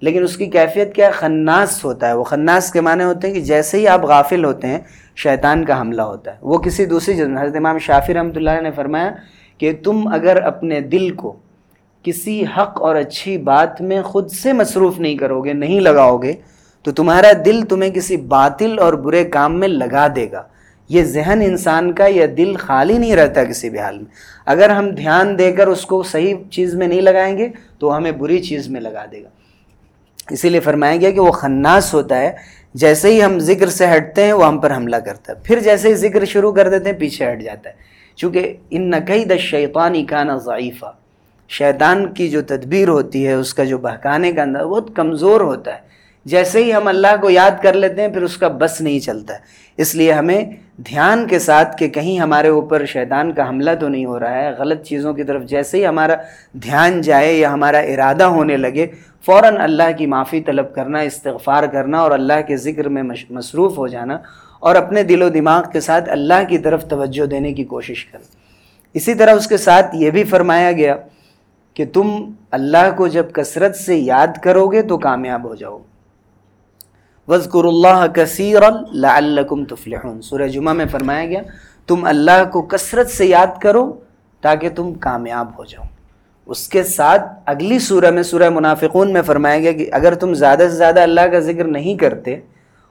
[0.00, 3.40] لیکن اس کی کیفیت کیا خناس ہوتا ہے۔ وہ خناس کے معنی ہوتے ہیں کہ
[3.40, 4.78] جیسے ہی آپ غافل ہوتے ہیں،
[5.16, 8.70] شیطان کا حملہ ہوتا ہے۔ وہ کسی دوسری جگہ، حضرت امام شافی رحمۃ اللہ نے
[8.70, 9.10] فرمایا
[9.58, 11.36] کہ تم اگر اپنے دل کو
[12.02, 16.32] کسی حق اور اچھی بات میں خود سے مصروف نہیں کرو گے نہیں لگاؤ گے
[16.82, 20.42] تو تمہارا دل تمہیں کسی باطل اور برے کام میں لگا دے گا۔
[20.88, 24.06] یہ ذہن انسان کا یا دل خالی نہیں رہتا کسی بھی حال میں۔
[24.46, 28.12] اگر ہم دھیان دے کر اس کو صحیح چیز میں نہیں لگائیں گے، تو ہمیں
[28.12, 29.28] بری چیز میں لگا دے گا۔
[30.30, 32.32] اسی لیے فرمایا گیا کہ وہ خناس ہوتا ہے،
[32.74, 35.88] جیسے ہی ہم ذکر سے ہٹتے ہیں، وہ ہم پر حملہ کرتا ہے۔ پھر جیسے
[35.88, 37.74] ہی ذکر شروع کر دیتے ہیں، پیچھے ہٹ جاتا ہے۔
[38.16, 40.92] چونکہ ان نقی د شیطانی کانا ضعیفہ
[41.48, 45.74] شیطان کی جو تدبیر ہوتی ہے، اس کا جو بہکانے کا انداز بہت کمزور ہوتا
[45.74, 45.90] ہے۔
[46.24, 49.34] جیسے ہی ہم اللہ کو یاد کر لیتے ہیں، پھر اس کا بس نہیں چلتا۔
[49.34, 49.38] ہے
[49.76, 50.44] اس لیے ہمیں
[50.76, 54.50] دھیان کے ساتھ کہ کہیں ہمارے اوپر شیطان کا حملہ تو نہیں ہو رہا ہے۔
[54.50, 56.14] غلط چیزوں کی طرف جیسے ہی ہمارا
[56.52, 58.86] دھیان جائے یا ہمارا ارادہ ہونے لگے
[59.26, 63.86] فوراً اللہ کی معافی طلب کرنا، استغفار کرنا اور اللہ کے ذکر میں مصروف ہو
[63.86, 64.18] جانا
[64.60, 68.24] اور اپنے دل و دماغ کے ساتھ اللہ کی طرف توجہ دینے کی کوشش کریں
[68.94, 70.96] اسی طرح اس کے ساتھ یہ بھی فرمایا گیا
[71.74, 75.78] کہ تم اللہ کو جب کثرت سے یاد کرو گے تو کامیاب ہو جاؤ۔
[77.28, 81.40] وزقر اللہ کثیر لعلکم تفلحون۔ سورہ جمعہ میں فرمایا گیا،
[81.86, 83.92] تم اللہ کو کثرت سے یاد کرو
[84.40, 85.84] تاکہ تم کامیاب ہو جاؤ۔
[86.50, 90.58] اس کے ساتھ اگلی سورہ میں سورہ منافقون میں فرمایا گیا کہ اگر تم زیادہ
[90.58, 92.36] سے زیادہ اللہ کا ذکر نہیں کرتے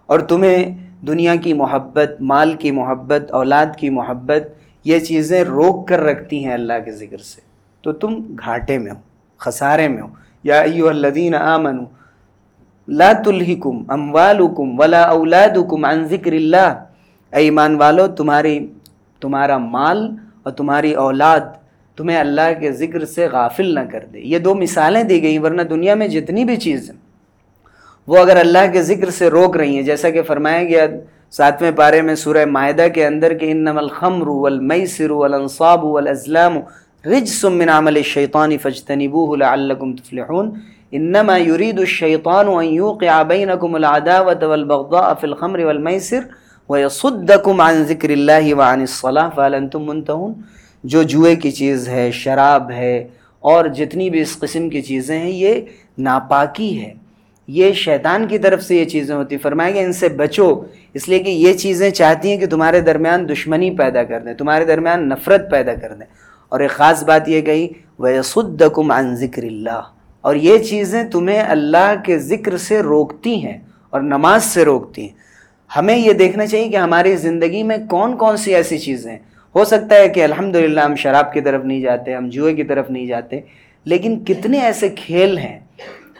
[0.05, 4.47] اور تمہیں دنیا کی محبت، مال کی محبت، اولاد کی محبت،
[4.83, 7.41] یہ چیزیں روک کر رکھتی ہیں اللہ کے ذکر سے،
[7.81, 8.99] تو تم گھاٹے میں ہو،
[9.37, 10.07] خسارے میں ہو۔
[10.43, 11.85] یا ایو الذین آمنوا،
[12.87, 16.83] لا تلہکم اموالکم ولا اولادکم عن ذکر اللہ۔
[17.33, 18.67] اے ایمان والو، تمہاری،
[19.21, 21.39] تمہارا مال اور تمہاری اولاد
[21.99, 25.61] تمہیں اللہ کے ذکر سے غافل نہ کر دے۔ یہ دو مثالیں دی گئیں، ورنہ
[25.69, 26.97] دنیا میں جتنی بھی چیز ہیں،
[28.07, 30.85] وہ اگر اللہ کے ذکر سے روک رہی ہیں، جیسا کہ فرمایا گیا
[31.37, 36.57] ساتویں پارے میں سورہ معدہ کے اندر کہ انما الخمر والمیسر والانصاب والازلام
[37.03, 40.51] رجس من عمل الشیطان فاجتنبوه لعلکم تفلحون۔
[40.97, 46.23] انما يريد الشیطان ان يوقع بینکم العداوة والبغضاء في الخمر والمیسر
[46.69, 50.33] ويصدکم عن ذکر اللہ وعن الصلاة فالنتم منتہون؟
[50.83, 53.07] جو جوئے کی چیز ہے، شراب ہے،
[53.39, 55.53] اور جتنی بھی اس قسم کی چیزیں ہیں، یہ
[55.97, 56.93] ناپاکی ہے۔
[57.47, 60.61] یہ شیطان کی طرف سے یہ چیزیں ہوتی فرمائیں گے ان سے بچو۔
[60.93, 64.65] اس لیے کہ یہ چیزیں چاہتی ہیں کہ تمہارے درمیان دشمنی پیدا کر دیں، تمہارے
[64.65, 66.05] درمیان نفرت پیدا کر دیں۔
[66.49, 67.67] اور ایک خاص بات یہ کہی،
[67.99, 69.81] وَيَصُدَّكُمْ عَن ذِكْرِ اللَّهِ۔
[70.21, 73.57] اور یہ چیزیں تمہیں اللہ کے ذکر سے روکتی ہیں
[73.89, 75.15] اور نماز سے روکتی ہیں۔
[75.77, 79.19] ہمیں یہ دیکھنا چاہیے کہ ہماری زندگی میں کون کون سی ایسی چیزیں ہیں
[79.55, 82.89] ہو سکتا ہے کہ الحمدللہ ہم شراب کی طرف نہیں جاتے، ہم جوئے کی طرف
[82.89, 83.39] نہیں جاتے،
[83.85, 85.59] لیکن کتنے ایسے کھیل ہیں،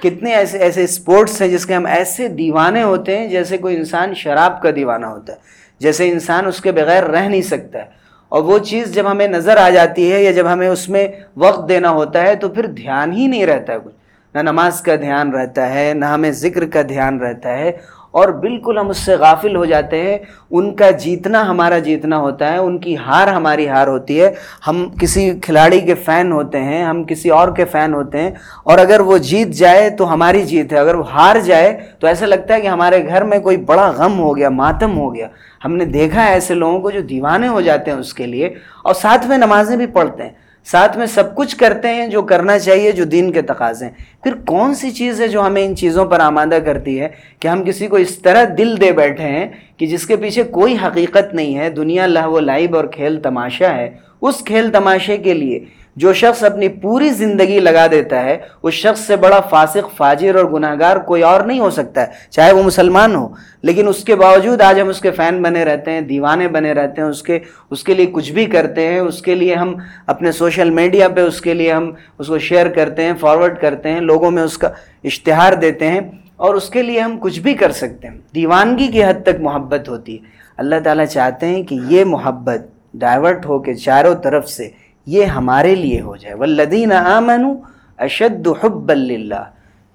[0.03, 4.13] کتنے ایسے ایسے اسپورٹس ہیں جس کے ہم ایسے دیوانے ہوتے ہیں جیسے کوئی انسان
[4.13, 5.37] شراب کا دیوانہ ہوتا ہے،
[5.79, 7.85] جیسے انسان اس کے بغیر رہ نہیں سکتا ہے۔
[8.29, 11.69] اور وہ چیز جب ہمیں نظر آ جاتی ہے یا جب ہمیں اس میں وقت
[11.69, 13.95] دینا ہوتا ہے تو پھر دھیان ہی نہیں رہتا ہے۔ کچھ
[14.35, 17.71] نہ نماز کا دھیان رہتا ہے، نہ ہمیں ذکر کا دھیان رہتا ہے۔
[18.11, 20.17] اور بالکل ہم اس سے غافل ہو جاتے ہیں۔
[20.51, 24.33] ان کا جیتنا ہمارا جیتنا ہوتا ہے، ان کی ہار ہماری ہار ہوتی ہے۔
[24.67, 28.31] ہم کسی کھلاڑی کے فین ہوتے ہیں، ہم کسی اور کے فین ہوتے ہیں۔
[28.63, 32.25] اور اگر وہ جیت جائے تو ہماری جیت ہے، اگر وہ ہار جائے تو ایسا
[32.25, 35.27] لگتا ہے کہ ہمارے گھر میں کوئی بڑا غم ہو گیا، ماتم ہو گیا۔
[35.65, 38.45] ہم نے دیکھا ہے ایسے لوگوں کو جو دیوانے ہو جاتے ہیں اس کے لیے۔
[38.83, 42.59] اور ساتھ میں نمازیں بھی پڑھتے ہیں۔ ساتھ میں سب کچھ کرتے ہیں جو کرنا
[42.59, 46.05] چاہیے، جو دین کے تقاضے ہیں۔ پھر کون سی چیز ہے جو ہمیں ان چیزوں
[46.05, 47.07] پر آمادہ کرتی ہے
[47.39, 50.75] کہ ہم کسی کو اس طرح دل دے بیٹھے ہیں کہ جس کے پیچھے کوئی
[50.83, 53.89] حقیقت نہیں ہے، دنیا لہو و لائب اور کھیل تماشا ہے۔
[54.21, 55.59] اس کھیل تماشے کے لیے
[55.99, 60.45] جو شخص اپنی پوری زندگی لگا دیتا ہے، اس شخص سے بڑا فاسق، فاجر اور
[60.45, 63.29] گناہ گار کوئی اور نہیں ہو سکتا ہے، چاہے وہ مسلمان ہو۔
[63.61, 67.01] لیکن اس کے باوجود آج ہم اس کے فین بنے رہتے ہیں، دیوانے بنے رہتے
[67.01, 67.39] ہیں، اس کے
[67.71, 69.75] اس کے لیے کچھ بھی کرتے ہیں۔ اس کے لیے ہم
[70.07, 73.89] اپنے سوشل میڈیا پہ اس کے لیے ہم اس کو شیئر کرتے ہیں، فارورڈ کرتے
[73.89, 74.69] ہیں، لوگوں میں اس کا
[75.03, 75.99] اشتہار دیتے ہیں۔
[76.35, 79.89] اور اس کے لیے ہم کچھ بھی کر سکتے ہیں۔ دیوانگی کی حد تک محبت
[79.89, 80.23] ہوتی ہے۔
[80.57, 82.61] اللہ تعالیٰ چاہتے ہیں کہ یہ محبت
[82.93, 84.69] ڈائیورٹ ہو کے چاروں طرف سے
[85.11, 87.53] یہ ہمارے لیے ہو جائے۔ والذین آمنوا
[87.99, 89.45] اشد حب اللہ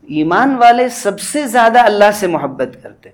[0.08, 3.10] ایمان والے سب سے زیادہ اللہ سے محبت کرتے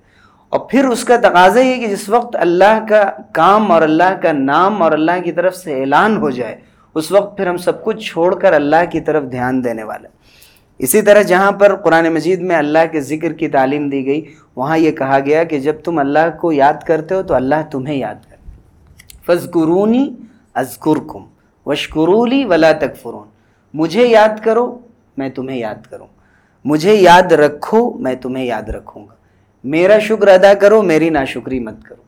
[0.52, 4.32] اور پھر اس کا تقاضا یہ کہ جس وقت اللہ کا کام اور اللہ کا
[4.32, 6.56] نام اور اللہ کی طرف سے اعلان ہو جائے،
[6.96, 10.08] اس وقت پھر ہم سب کچھ چھوڑ کر اللہ کی طرف دھیان دینے والے
[10.80, 14.20] اسی طرح جہاں پر قرآن مجید میں اللہ کے ذکر کی تعلیم دی گئی،
[14.56, 17.96] وہاں یہ کہا گیا کہ جب تم اللہ کو یاد کرتے ہو تو اللہ تمہیں
[17.96, 18.48] یاد کرتے
[19.26, 20.08] فض قرونی
[20.54, 21.24] ازکرکم
[21.70, 23.28] وشکرولی ولا تکفرون
[23.74, 24.78] مجھے یاد کرو،
[25.16, 26.06] میں تمہیں یاد کروں۔
[26.64, 29.14] مجھے یاد رکھو، میں تمہیں یاد رکھوں گا۔
[29.64, 32.02] میرا شکر ادا کرو، میری ناشکری مت کرو۔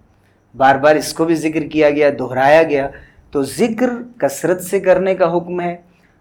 [0.57, 2.89] بار بار اس کو بھی ذکر کیا گیا، دہرایا گیا۔
[3.31, 5.77] تو ذکر کثرت سے کرنے کا حکم ہے،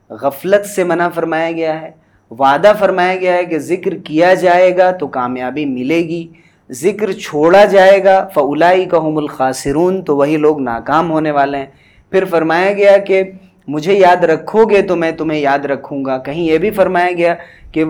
[0.10, 1.91] غفلت سے منع فرمایا گیا ہے۔
[2.32, 6.27] وعدہ فرمایا گیا ہے کہ ذکر کیا جائے گا تو کامیابی ملے گی۔
[6.71, 11.65] ذکر چھوڑا جائے گا فلائی کا حم تو وہی لوگ ناکام ہونے والے ہیں۔
[12.12, 13.24] پھر فرمایا گیا کہ
[13.67, 17.36] مجھے یاد رکھو گے تو میں تمہیں یاد رکھوں گا۔ کہیں یہ بھی فرمایا گیا
[17.71, 17.86] کہ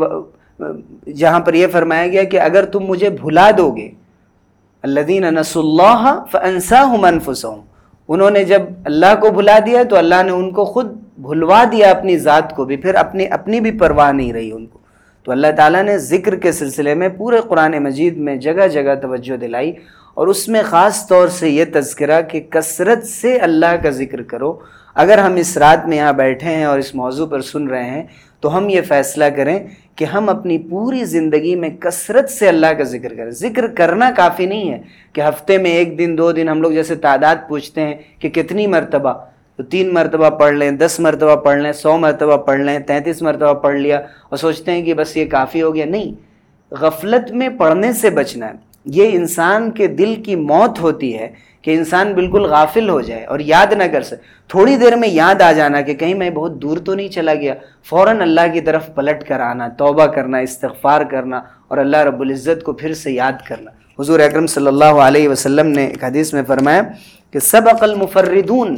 [1.16, 3.90] جہاں پر یہ فرمایا گیا کہ اگر تم مجھے بھلا دو گے
[4.84, 7.56] اللہ نس اللہ فنسا منفسوں
[8.08, 11.92] انہوں نے جب اللہ کو بھلا دیا تو اللہ نے ان کو خود بھلوا دیا
[11.92, 14.80] اپنی ذات کو بھی، پھر اپنی اپنی بھی پرواہ نہیں رہی ان کو۔
[15.24, 19.38] تو اللہ تعالیٰ نے ذکر کے سلسلے میں پورے قرآن مجید میں جگہ جگہ توجہ
[19.38, 19.72] دلائی۔
[20.13, 24.60] اور اس میں خاص طور سے یہ تذکرہ کہ کثرت سے اللہ کا ذکر کرو۔
[24.95, 28.04] اگر ہم اس رات میں یہاں بیٹھے ہیں اور اس موضوع پر سن رہے ہیں،
[28.39, 29.60] تو ہم یہ فیصلہ کریں
[29.95, 34.45] کہ ہم اپنی پوری زندگی میں کثرت سے اللہ کا ذکر کریں۔ ذکر کرنا کافی
[34.45, 34.82] نہیں ہے
[35.13, 38.67] کہ ہفتے میں ایک دن، دو دن ہم لوگ جیسے تعداد پوچھتے ہیں کہ کتنی
[38.67, 39.13] مرتبہ،
[39.56, 43.54] تو تین مرتبہ پڑھ لیں، دس مرتبہ پڑھ لیں، سو مرتبہ پڑھ لیں، تینتیس مرتبہ
[43.54, 46.13] پڑھ لیا اور سوچتے ہیں کہ بس یہ کافی ہو گیا۔ نہیں،
[46.74, 51.76] غفلت میں پڑھنے سے بچنا ہے۔ یہ انسان کے دل کی موت ہوتی ہے کہ
[51.76, 54.15] انسان بالکل غافل ہو جائے اور یاد نہ کر سکے۔
[54.48, 57.54] تھوڑی دیر میں یاد آ جانا کہ کہیں میں بہت دور تو نہیں چلا گیا۔
[57.89, 62.63] فوراً اللہ کی طرف پلٹ کر آنا، توبہ کرنا، استغفار کرنا اور اللہ رب العزت
[62.63, 66.44] کو پھر سے یاد کرنا۔ حضور اکرم صلی اللہ علیہ وسلم نے ایک حدیث میں
[66.48, 66.82] فرمایا
[67.32, 68.76] کہ سب عقل مفردون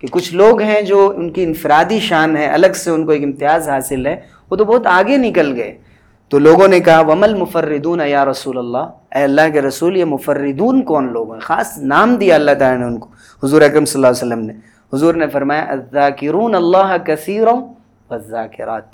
[0.00, 3.24] کہ کچھ لوگ ہیں جو ان کی انفرادی شان ہے، الگ سے ان کو ایک
[3.24, 4.20] امتیاز حاصل ہے،
[4.50, 5.78] وہ تو بہت آگے نکل گئے۔
[6.28, 10.82] تو لوگوں نے کہا ومل مفردون یا رسول اللہ اے اللہ کے رسول، یہ مفردون
[10.82, 13.08] کون لوگ ہیں؟ خاص نام دیا اللہ تعالیٰ نے ان کو۔
[13.42, 14.52] حضور اکرم صلی اللہ علیہ وسلم نے۔
[14.92, 17.60] حضور نے فرمایا، الذاکرون اللہ کثیروں
[18.10, 18.84] والذاکرات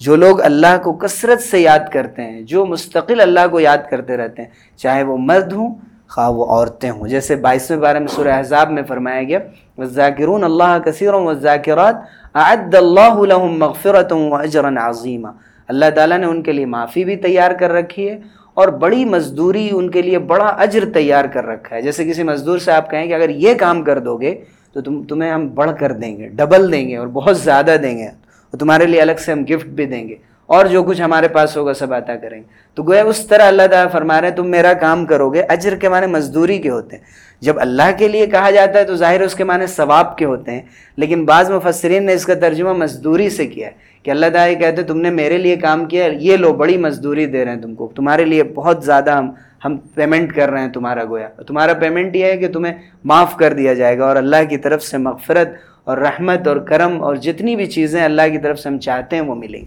[0.00, 4.16] جو لوگ اللہ کو کثرت سے یاد کرتے ہیں، جو مستقل اللہ کو یاد کرتے
[4.16, 5.74] رہتے ہیں، چاہے وہ مرد ہوں،
[6.08, 9.38] خواہ وہ عورتیں ہوں۔ جیسے بائیسویں بارے میں سورہ احزاب میں فرمایا گیا
[9.78, 11.96] والذاکرون اللہ کثیروں والذاکرات
[12.34, 15.28] اعد اللہ لهم مغفرت و اجرا عظیمہ
[15.72, 18.18] اللہ تعالیٰ نے ان کے لیے معافی بھی تیار کر رکھی ہے
[18.54, 22.58] اور بڑی مزدوری ان کے لیے بڑا اجر تیار کر رکھا ہے۔ جیسے کسی مزدور
[22.58, 24.40] سے آپ کہیں کہ اگر یہ کام کر دو گے
[24.72, 27.98] تو تم تمہیں ہم بڑھ کر دیں گے، ڈبل دیں گے اور بہت زیادہ دیں
[27.98, 30.14] گے۔ اور تمہارے لیے الگ سے ہم گفٹ بھی دیں گے۔
[30.46, 33.66] اور جو کچھ ہمارے پاس ہوگا سب عطا کریں گے۔ تو گویا اس طرح اللہ
[33.70, 36.96] تعالیٰ فرما رہے ہیں، تم میرا کام کرو گے، اجر کے معنی مزدوری کے ہوتے
[36.96, 37.04] ہیں۔
[37.40, 40.52] جب اللہ کے لیے کہا جاتا ہے تو ظاہر اس کے معنی ثواب کے ہوتے
[40.52, 40.62] ہیں۔
[40.96, 44.82] لیکن بعض مفسرین نے اس کا ترجمہ مزدوری سے کیا ہے۔ کہ اللہ تعالیٰ کہتے
[44.82, 47.92] تم نے میرے لیے کام کیا، یہ لو، بڑی مزدوری دے رہے ہیں تم کو۔
[47.96, 49.30] تمہارے لیے بہت زیادہ ہم
[49.64, 53.52] ہم پیمنٹ کر رہے ہیں تمہارا گویا۔ تمہارا پیمنٹ یہ ہے کہ تمہیں معاف کر
[53.52, 55.48] دیا جائے گا۔ اور اللہ کی طرف سے مغفرت
[55.84, 59.22] اور رحمت اور کرم اور جتنی بھی چیزیں اللہ کی طرف سے ہم چاہتے ہیں
[59.22, 59.66] وہ ملیں۔ گی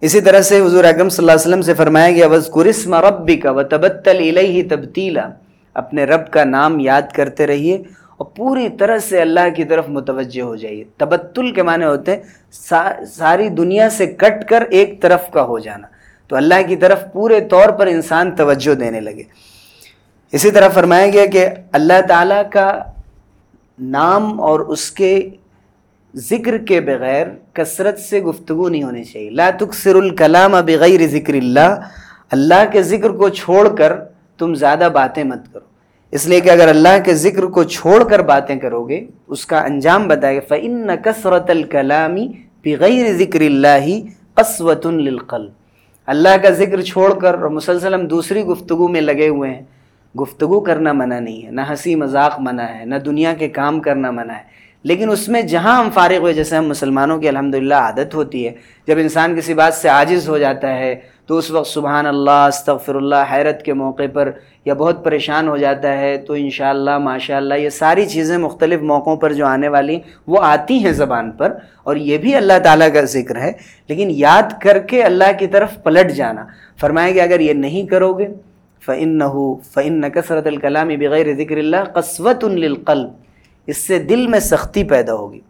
[0.00, 3.36] اسی طرح سے حضور اکرم صلی اللہ علیہ وسلم سے فرمایا گیا وز قرسم ربی
[3.36, 5.28] کا و تبتل علیہ تبتیلا
[5.74, 7.82] اپنے رب کا نام یاد کرتے رہیے۔
[8.22, 12.22] اور پوری طرح سے اللہ کی طرف متوجہ ہو جائیے۔ تبتل کے معنی ہوتے ہیں
[13.14, 15.86] ساری دنیا سے کٹ کر ایک طرف کا ہو جانا۔
[16.28, 19.22] تو اللہ کی طرف پورے طور پر انسان توجہ دینے لگے۔
[20.32, 22.82] اسی طرح فرمایا گیا کہ اللہ تعالیٰ کا
[23.78, 25.30] نام اور اس کے
[26.16, 31.80] ذکر کے بغیر کثرت سے گفتگو نہیں ہونی چاہیے۔ لا تکسر الکلام بغیر ذکر اللہ۔
[32.30, 33.92] اللہ کے ذکر کو چھوڑ کر
[34.38, 35.71] تم زیادہ باتیں مت کرو۔
[36.12, 39.60] اس لیے کہ اگر اللہ کے ذکر کو چھوڑ کر باتیں کرو گے اس کا
[39.60, 42.28] انجام بتائے گا فعن کثرت الکلامی
[42.64, 43.86] بغیر ذکر اللہ
[44.34, 45.50] قصوت للقلب۔
[46.06, 49.62] اللہ کا ذکر چھوڑ کر اور مسلسل ہم دوسری گفتگو میں لگے ہوئے ہیں۔
[50.20, 54.10] گفتگو کرنا منع نہیں ہے، نہ ہنسی مذاق منع ہے، نہ دنیا کے کام کرنا
[54.10, 54.42] منع ہے۔
[54.82, 58.52] لیکن اس میں جہاں ہم فارغ ہوئے، جیسے ہم مسلمانوں کی الحمدللہ عادت ہوتی ہے،
[58.86, 62.94] جب انسان کسی بات سے عاجز ہو جاتا ہے تو اس وقت سبحان اللہ، استغفر
[62.94, 64.30] اللہ، حیرت کے موقع پر
[64.64, 69.32] یا بہت پریشان ہو جاتا ہے، تو انشاءاللہ، ماشاءاللہ، یہ ساری چیزیں مختلف موقعوں پر
[69.32, 73.36] جو آنے والی وہ آتی ہیں زبان پر اور یہ بھی اللہ تعالیٰ کا ذکر
[73.36, 73.52] ہے۔
[73.88, 76.44] لیکن یاد کر کے اللہ کی طرف پلٹ جانا۔
[76.80, 78.28] فرمائے کہ اگر یہ نہیں کرو گے
[78.86, 83.08] فعن نہ ہو فعن کثرت الکلامی بغیر ذکر اللہ قصوت للقلب۔
[83.66, 85.40] اس سے دل میں سختی پیدا ہوگی۔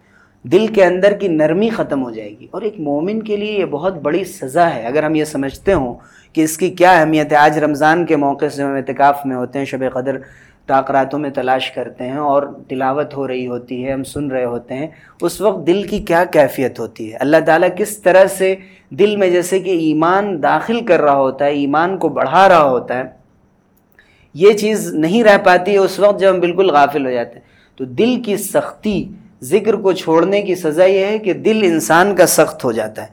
[0.44, 3.64] دل کے اندر کی نرمی ختم ہو جائے گی۔ اور ایک مومن کے لیے یہ
[3.64, 5.94] بہت بڑی سزا ہے۔ اگر ہم یہ سمجھتے ہوں
[6.32, 9.58] کہ اس کی کیا اہمیت ہے، آج رمضان کے موقع سے ہم اعتکاف میں ہوتے
[9.58, 10.16] ہیں، شب قدر
[10.66, 14.74] تاکراتوں میں تلاش کرتے ہیں اور تلاوت ہو رہی ہوتی ہے، ہم سن رہے ہوتے
[14.74, 14.86] ہیں،
[15.22, 18.54] اس وقت دل کی کیا کیفیت ہوتی ہے؟ اللہ تعالیٰ کس طرح سے
[18.90, 22.98] دل میں جیسے کہ ایمان داخل کر رہا ہوتا ہے، ایمان کو بڑھا رہا ہوتا
[22.98, 23.02] ہے،
[24.34, 27.46] یہ چیز نہیں رہ پاتی ہے اس وقت جب ہم بالکل غافل ہو جاتے ہیں۔
[27.76, 32.26] تو دل کی سختی ذکر کو چھوڑنے کی سزا یہ ہے کہ دل انسان کا
[32.26, 33.08] سخت ہو جاتا ہے۔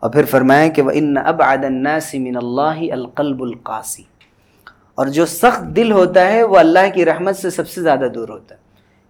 [0.00, 4.02] اور پھر فرمائیں کہ وہ ان اب النَّاسِ مِنَ اللَّهِ القلب القاسی
[4.94, 8.28] اور جو سخت دل ہوتا ہے وہ اللہ کی رحمت سے سب سے زیادہ دور
[8.28, 8.60] ہوتا ہے۔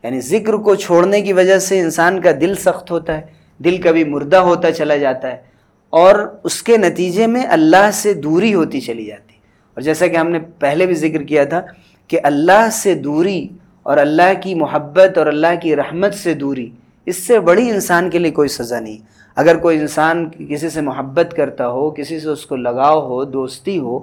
[0.03, 3.23] یعنی ذکر کو چھوڑنے کی وجہ سے انسان کا دل سخت ہوتا ہے،
[3.59, 5.43] دل کبھی مردہ ہوتا چلا جاتا ہے۔
[5.91, 9.35] اور اس کے نتیجے میں اللہ سے دوری ہوتی چلی جاتی۔
[9.75, 11.61] اور جیسا کہ ہم نے پہلے بھی ذکر کیا تھا
[12.09, 13.49] کہ اللہ سے دوری
[13.83, 16.71] اور اللہ کی محبت اور اللہ کی رحمت سے دوری،
[17.07, 18.99] اس سے بڑی انسان کے لیے کوئی سزا نہیں۔
[19.37, 23.79] اگر کوئی انسان کسی سے محبت کرتا ہو، کسی سے اس کو لگاؤ ہو، دوستی
[23.79, 23.99] ہو،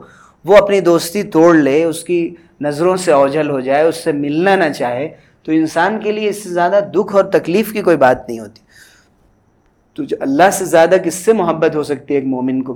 [0.46, 4.56] وہ اپنی دوستی توڑ لے، اس کی نظروں سے اوجھل ہو جائے، اس سے ملنا
[4.56, 5.10] نہ چاہے،
[5.44, 8.62] تو انسان کے لیے اس سے زیادہ دکھ اور تکلیف کی کوئی بات نہیں ہوتی۔
[9.94, 12.76] تو جو اللہ سے زیادہ کس سے محبت ہو سکتی ہے ایک مومن کو؟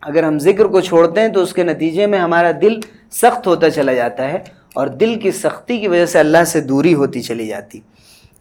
[0.00, 3.70] اگر ہم ذکر کو چھوڑتے ہیں تو اس کے نتیجے میں ہمارا دل سخت ہوتا
[3.70, 4.38] چلا جاتا ہے۔
[4.74, 7.80] اور دل کی سختی کی وجہ سے اللہ سے دوری ہوتی چلی جاتی۔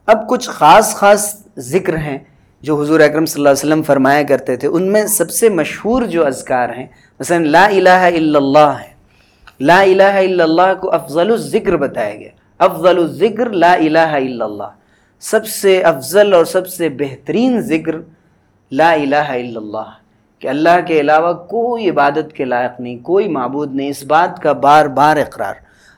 [0.06, 2.18] اب کچھ خاص خاص ذکر ہیں
[2.62, 6.04] جو حضور اکرم صلی اللہ علیہ وسلم فرمایا کرتے تھے۔ ان میں سب سے مشہور
[6.04, 6.88] جو اذکار ہیں،
[7.20, 8.94] مثلا لا الہ الا اللہ ہے۔
[9.60, 14.72] لا الہ الا اللہ کو افضل الذکر بتایا گیا۔ افضل الذکر لا الہ الا اللہ۔
[15.20, 17.96] سب سے افضل اور سب سے بہترین ذکر
[18.72, 19.92] لا الہ الا اللہ
[20.40, 24.52] کہ اللہ کے علاوہ کوئی عبادت کے لائق نہیں، کوئی معبود نہیں، اس بات کا
[24.52, 25.54] بار بار اقرار۔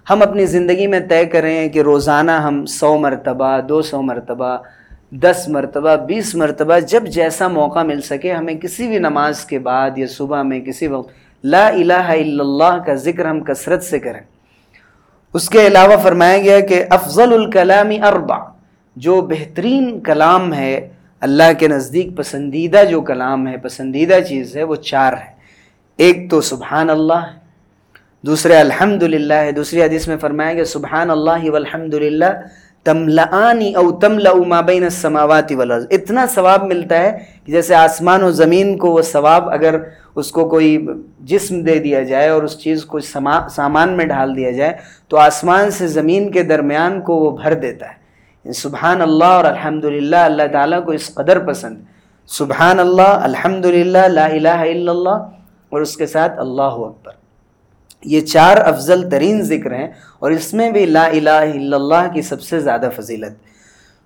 [0.10, 4.58] ہم اپنی زندگی میں طے کریں کہ روزانہ ہم سو مرتبہ، دو سو مرتبہ،
[5.12, 9.98] دس مرتبہ، بیس مرتبہ جب جیسا موقع مل سکے ہمیں کسی بھی نماز کے بعد
[9.98, 11.10] یا صبح میں کسی وقت
[11.44, 14.20] لا الہ الا اللہ کا ذکر ہم کثرت سے کریں۔
[15.34, 18.38] اس کے علاوہ فرمایا گیا کہ افضل الکلامی اربع،
[18.96, 20.90] جو بہترین کلام ہے،
[21.22, 25.34] اللہ کے نزدیک پسندیدہ جو کلام ہے، پسندیدہ چیز ہے، وہ چار ہے
[25.98, 27.45] ایک تو سبحان اللہ ہے
[28.26, 32.26] دوسرے الحمد للہ ہے، دوسری حدیث میں فرمایا کہ سبحان اللہ والحمد للہ
[32.86, 37.12] تملانی او تملا ما بین السماوات والارض۔ اتنا ثواب ملتا ہے
[37.46, 39.76] کہ جیسے آسمان و زمین کو وہ ثواب اگر
[40.16, 40.86] اس کو کوئی
[41.32, 44.74] جسم دے دیا جائے اور اس چیز کو سامان میں ڈھال دیا جائے
[45.08, 49.86] تو آسمان سے زمین کے درمیان کو وہ بھر دیتا ہے۔ سبحان اللہ اور الحمد
[49.86, 51.78] اللہ تعالیٰ کو اس قدر پسند۔
[52.30, 55.30] سبحان اللہ الحمد للہ لا الہ الا اللہ
[55.70, 57.25] اور اس کے ساتھ اللہ اکبر۔
[58.06, 59.88] یہ چار افضل ترین ذکر ہیں
[60.20, 63.34] اور اس میں بھی لا الہ الا اللہ کی سب سے زیادہ فضیلت۔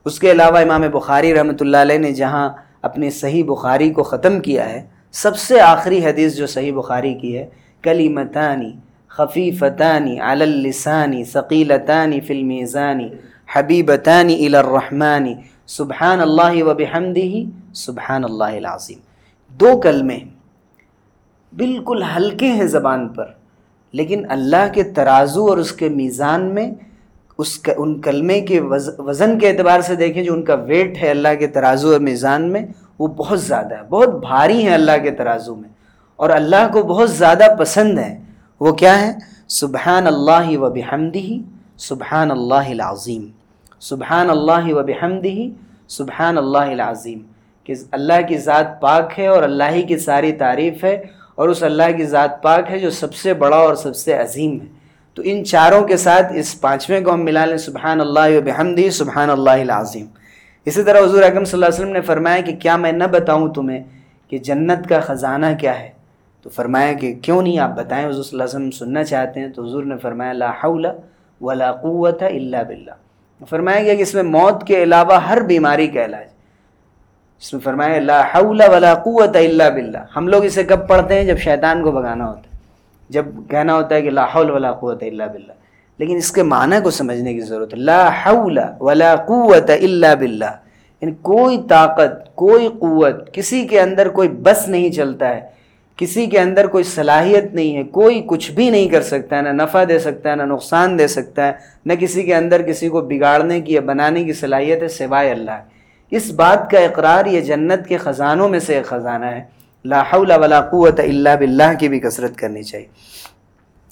[0.05, 2.49] اس کے علاوہ امام بخاری رحمۃ اللہ علیہ نے جہاں
[2.81, 4.81] اپنی صحیح بخاری کو ختم کیا ہے،
[5.11, 7.45] سب سے آخری حدیث جو صحیح بخاری کی ہے
[7.83, 8.71] کلی متانی
[9.07, 13.09] خفیفتانی اللسانی، ثقیلتانی فی المیزانی،
[13.55, 15.33] حبیبتانی الرحمانی
[15.67, 18.99] سبحان اللہ و بحمدہ سبحان اللہ العظیم۔
[19.59, 20.19] دو کلمے
[21.53, 23.38] بالکل ہلکے ہیں زبان پر۔
[23.91, 26.71] لیکن اللہ کے ترازو اور اس کے میزان میں
[27.37, 28.59] اس ان کلمے کے
[28.97, 32.51] وزن کے اعتبار سے دیکھیں جو ان کا ویٹ ہے اللہ کے ترازو اور میزان
[32.51, 32.65] میں،
[32.99, 35.69] وہ بہت زیادہ ہے، بہت بھاری ہیں اللہ کے ترازو میں۔
[36.15, 38.21] اور اللہ کو بہت زیادہ پسند ہے۔
[38.59, 39.13] وہ کیا ہے؟
[39.47, 41.41] سبحان اللہ و بحمدی
[41.77, 43.27] سبحان اللہ العظیم۔
[43.79, 45.51] سبحان اللہ و بحمدی
[45.87, 47.19] سبحان اللہ العظیم۔
[47.63, 51.63] کہ اللہ کی ذات پاک ہے اور اللہ ہی کی ساری تعریف ہے۔ اور اس
[51.63, 54.65] اللہ کی ذات پاک ہے جو سب سے بڑا اور سب سے عظیم ہے۔
[55.13, 58.89] تو ان چاروں کے ساتھ اس پانچویں کو ہم ملا لیں سبحان اللہ و بحمدی
[58.89, 60.05] سبحان اللہ العظیم۔
[60.65, 63.53] اسی طرح حضور اکرم صلی اللہ علیہ وسلم نے فرمایا کہ کیا میں نہ بتاؤں
[63.53, 63.83] تمہیں
[64.29, 65.89] کہ جنت کا خزانہ کیا ہے؟
[66.41, 69.49] تو فرمایا کہ کیوں نہیں؟ آپ بتائیں، حضور صلی اللہ علیہ وسلم سننا چاہتے ہیں،
[69.49, 70.85] تو حضور نے فرمایا، لا حول
[71.41, 76.05] ولا قوت الا باللہ۔ فرمایا گیا کہ اس میں موت کے علاوہ ہر بیماری کا
[76.05, 76.27] علاج
[77.39, 81.23] اس میں فرمایا، لا حول ولا قوت الا باللہ۔ ہم لوگ اسے کب پڑھتے ہیں؟
[81.23, 82.57] جب شیطان کو بگانا ہوتا ہے۔
[83.09, 85.53] جب کہنا ہوتا ہے کہ لا حول ولا قوت الا باللہ۔
[85.97, 90.51] لیکن اس کے معنی کو سمجھنے کی ضرورت ہے۔ لا حول ولا قوت الا باللہ۔
[91.01, 95.41] یعنی کوئی طاقت، کوئی قوت، کسی کے اندر کوئی بس نہیں چلتا ہے۔
[95.95, 99.63] کسی کے اندر کوئی صلاحیت نہیں ہے۔ کوئی کچھ بھی نہیں کر سکتا ہے، نہ
[99.63, 101.51] نفع دے سکتا ہے، نہ نقصان دے سکتا ہے۔
[101.85, 105.51] نہ کسی کے اندر کسی کو بگاڑنے کی یا بنانے کی صلاحیت ہے سوائے اللہ
[106.11, 109.43] اس بات کا اقرار یہ جنت کے خزانوں میں سے ایک خزانہ ہے۔
[109.85, 112.87] لا حول ولا قوت الا باللہ کی بھی کثرت کرنی چاہیے۔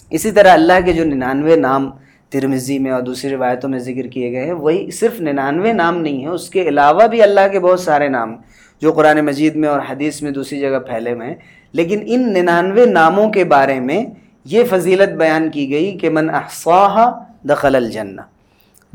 [0.10, 1.92] اسی طرح اللہ کے جو ننانوے نام
[2.30, 6.18] ترمزی میں اور دوسری روایتوں میں ذکر کیے گئے ہیں، وہی صرف ننانوے نام نہیں
[6.18, 8.36] ہیں، اس کے علاوہ بھی اللہ کے بہت سارے نام
[8.82, 11.36] جو قرآن مجید میں اور حدیث میں دوسری جگہ پھیلے ہوئے ہیں۔
[11.74, 14.06] لیکن ان ننانوے ناموں کے بارے میں
[14.46, 17.12] یہ فضیلت بیان کی گئی کہ من احصاها
[17.44, 18.22] دخل الجنہ۔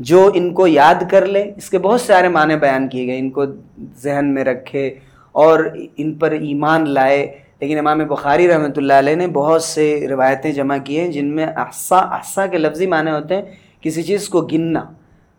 [0.03, 3.29] جو ان کو یاد کر لے، اس کے بہت سارے معنی بیان کیے گئے، ان
[3.29, 3.43] کو
[4.03, 4.87] ذہن میں رکھے
[5.31, 5.59] اور
[5.97, 7.25] ان پر ایمان لائے۔
[7.59, 11.45] لیکن امام بخاری رحمۃ اللہ علیہ نے بہت سے روایتیں جمع کی ہیں جن میں
[11.45, 13.41] احسا احسا کے لفظی معنی ہوتے ہیں
[13.81, 14.83] کسی چیز کو گننا۔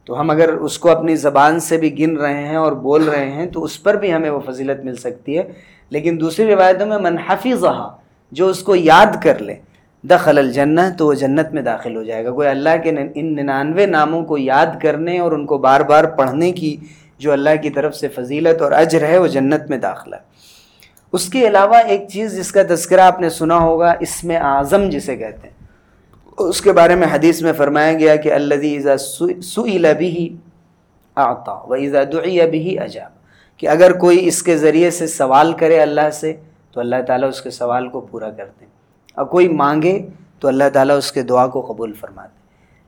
[0.04, 3.30] تو ہم اگر اس کو اپنی زبان سے بھی گن رہے ہیں اور بول رہے
[3.30, 5.42] ہیں تو اس پر بھی ہمیں وہ فضیلت مل سکتی ہے۔
[5.90, 7.64] لیکن دوسری روایتوں میں منحفظ
[8.32, 9.54] جو اس کو یاد کر لے
[10.10, 13.86] دخل الجنہ تو وہ جنت میں داخل ہو جائے گا۔ کوئی اللہ کے ان ننانوے
[13.86, 16.76] ناموں کو یاد کرنے اور ان کو بار بار پڑھنے کی
[17.18, 20.16] جو اللہ کی طرف سے فضیلت اور اجر ہے، وہ جنت میں داخلہ۔
[21.12, 24.88] اس کے علاوہ ایک چیز جس کا تذکرہ آپ نے سنا ہوگا اس میں اعظم
[24.88, 25.54] جسے کہتے ہیں۔
[26.38, 28.96] اس کے بارے میں حدیث میں فرمایا گیا کہ اللہ
[29.42, 30.36] سئل بھی
[31.14, 33.10] آتا و ایزا دعی بھی اجاب۔
[33.58, 36.32] کہ اگر کوئی اس کے ذریعے سے سوال کرے اللہ سے،
[36.72, 38.66] تو اللہ تعالیٰ اس کے سوال کو پورا کرتے
[39.14, 40.06] اور کوئی مانگے
[40.40, 42.44] تو اللہ تعالیٰ اس کے دعا کو قبول فرماتے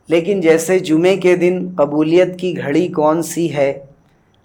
[0.08, 3.78] لیکن جیسے جمعے کے دن قبولیت کی گھڑی کون سی ہے،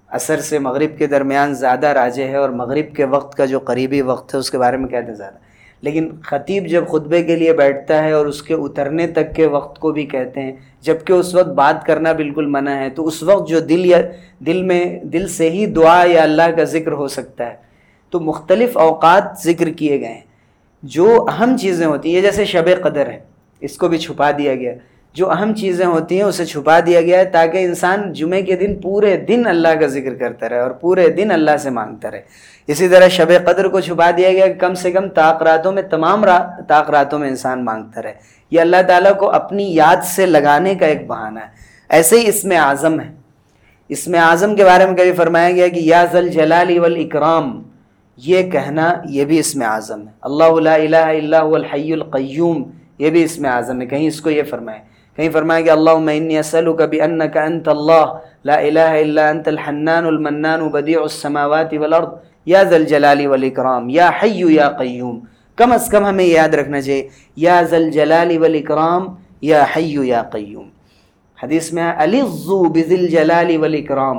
[0.08, 4.02] عصر سے مغرب کے درمیان زیادہ راجے ہے اور مغرب کے وقت کا جو قریبی
[4.02, 5.36] وقت ہے، اس کے بارے میں کہتے ہیں زیادہ؟
[5.82, 9.80] لیکن خطیب جب خطبے کے لیے بیٹھتا ہے اور اس کے اترنے تک کے وقت
[9.80, 13.50] کو بھی کہتے ہیں جبکہ اس وقت بات کرنا بالکل منع ہے، تو اس وقت
[13.50, 13.98] جو دل یا
[14.40, 17.56] دل میں، دل سے ہی دعا یا اللہ کا ذکر ہو سکتا ہے۔
[18.10, 20.31] تو مختلف اوقات ذکر کیے گئے ہیں۔
[20.84, 23.20] جو اہم چیزیں ہوتی ہیں جیسے شب قدر ہے،
[23.60, 24.74] اس کو بھی چھپا دیا گیا۔
[25.14, 28.76] جو اہم چیزیں ہوتی ہیں، اسے چھپا دیا گیا ہے تاکہ انسان جمعے کے دن
[28.76, 32.22] پورے دن اللہ کا ذکر کرتا رہے اور پورے دن اللہ سے مانگتا رہے۔
[32.68, 35.82] اسی طرح شب قدر کو چھپا دیا گیا کہ کم سے کم طاق راتوں میں،
[35.82, 36.26] تمام
[36.68, 38.14] طاق راتوں میں انسان مانگتا رہے۔
[38.52, 41.46] یہ اللہ تعالیٰ کو اپنی یاد سے لگانے کا ایک بہانہ ہے۔
[41.90, 43.12] ایسے ہی اس میں اعظم ہے۔
[43.90, 47.64] اس میں اعظم کے بارے میں کبھی فرمایا گیا کہ یا ذل جلال والاکرام۔
[48.26, 52.64] یہ کہنا یہ بھی اس میں اعظم ہے۔ اللہ لا الہ الا هو الحی القیوم،
[52.98, 54.80] یہ بھی اس میں اعظم ہے۔ کہیں اس کو یہ فرمائے
[55.16, 60.68] کہیں فرمایا کہ اللہ انی اسألک بانک انت اللہ، لا الہ الا انت الحنان المنان
[60.68, 62.08] بدیع السماوات والارض۔
[62.46, 65.20] یا ذل جلالی والاکرام، یا حی یا قیوم۔
[65.56, 69.08] کم از کم ہمیں یاد رکھنا چاہیے، یا ذل جلالی والاکرام،
[69.42, 70.70] یا حی یا قیوم۔
[71.44, 72.22] حدیث میں علی
[72.70, 74.18] بزل جلالی ولی کرام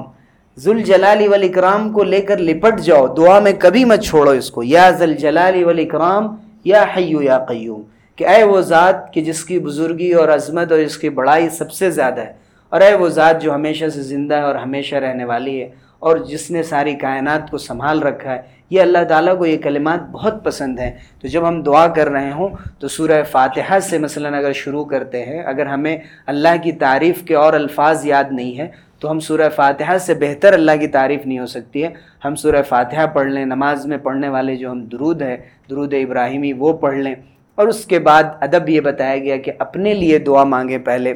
[0.59, 4.51] ذل جلالی ولی کرام کو لے کر لپٹ جاؤ، دعا میں کبھی مت چھوڑو اس
[4.51, 7.83] کو۔ یا ذل جلالی ولی کرام یا حیو یا قیوم۔
[8.17, 11.73] کہ اے وہ ذات کہ جس کی بزرگی اور عظمت اور اس کی بڑائی سب
[11.73, 12.33] سے زیادہ ہے۔
[12.69, 16.17] اور اے وہ ذات جو ہمیشہ سے زندہ ہے اور ہمیشہ رہنے والی ہے۔ اور
[16.17, 20.45] جس نے ساری کائنات کو سنبھال رکھا ہے۔ یہ اللہ تعالیٰ کو یہ کلمات بہت
[20.45, 22.49] پسند ہیں۔ تو جب ہم دعا کر رہے ہوں،
[22.79, 27.35] تو سورہ فاتحہ سے مثلا اگر شروع کرتے ہیں، اگر ہمیں اللہ کی تعریف کے
[27.35, 31.39] اور الفاظ یاد نہیں ہے تو ہم سورہ فاتحہ سے بہتر اللہ کی تعریف نہیں
[31.39, 31.89] ہو سکتی ہے۔
[32.25, 35.37] ہم سورہ فاتحہ پڑھ لیں، نماز میں پڑھنے والے جو ہم درود ہے
[35.71, 37.15] درود ابراہیمی، وہ پڑھ لیں۔
[37.55, 41.15] اور اس کے بعد ادب یہ بتایا گیا کہ اپنے لیے دعا مانگیں پہلے،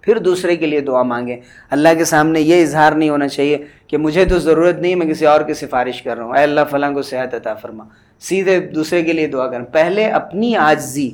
[0.00, 1.36] پھر دوسرے کے لیے دعا مانگیں۔
[1.70, 5.26] اللہ کے سامنے یہ اظہار نہیں ہونا چاہیے کہ مجھے تو ضرورت نہیں، میں کسی
[5.26, 7.84] اور کی سفارش کر رہا ہوں۔ اے اللہ، فلاں کو صحت عطا فرما۔
[8.20, 11.10] سیدھے دوسرے کے لیے دعا کریں۔ پہلے اپنی آجزی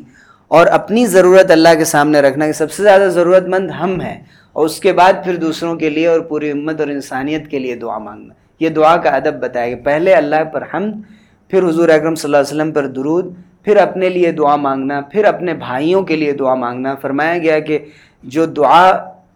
[0.48, 4.24] اور اپنی ضرورت اللہ کے سامنے رکھنا کہ سب سے زیادہ ضرورت مند ہم ہیں۔
[4.58, 7.74] اور اس کے بعد پھر دوسروں کے لیے اور پوری امت اور انسانیت کے لیے
[7.74, 10.92] دعا مانگنا۔ یہ دعا کا ادب بتایا گیا۔ پہلے اللہ پر حمد،
[11.50, 13.34] پھر حضور اکرم صلی اللہ علیہ وسلم پر درود،
[13.64, 17.78] پھر اپنے لیے دعا مانگنا، پھر اپنے بھائیوں کے لیے دعا مانگنا۔ فرمایا گیا کہ
[18.22, 18.90] جو دعا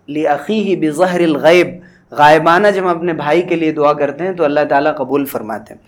[0.08, 1.68] عقی ہی بظہر الغیب،
[2.10, 5.74] غائبانہ جب ہم اپنے بھائی کے لیے دعا کرتے ہیں تو اللہ تعالیٰ قبول فرماتے
[5.74, 5.80] ہیں۔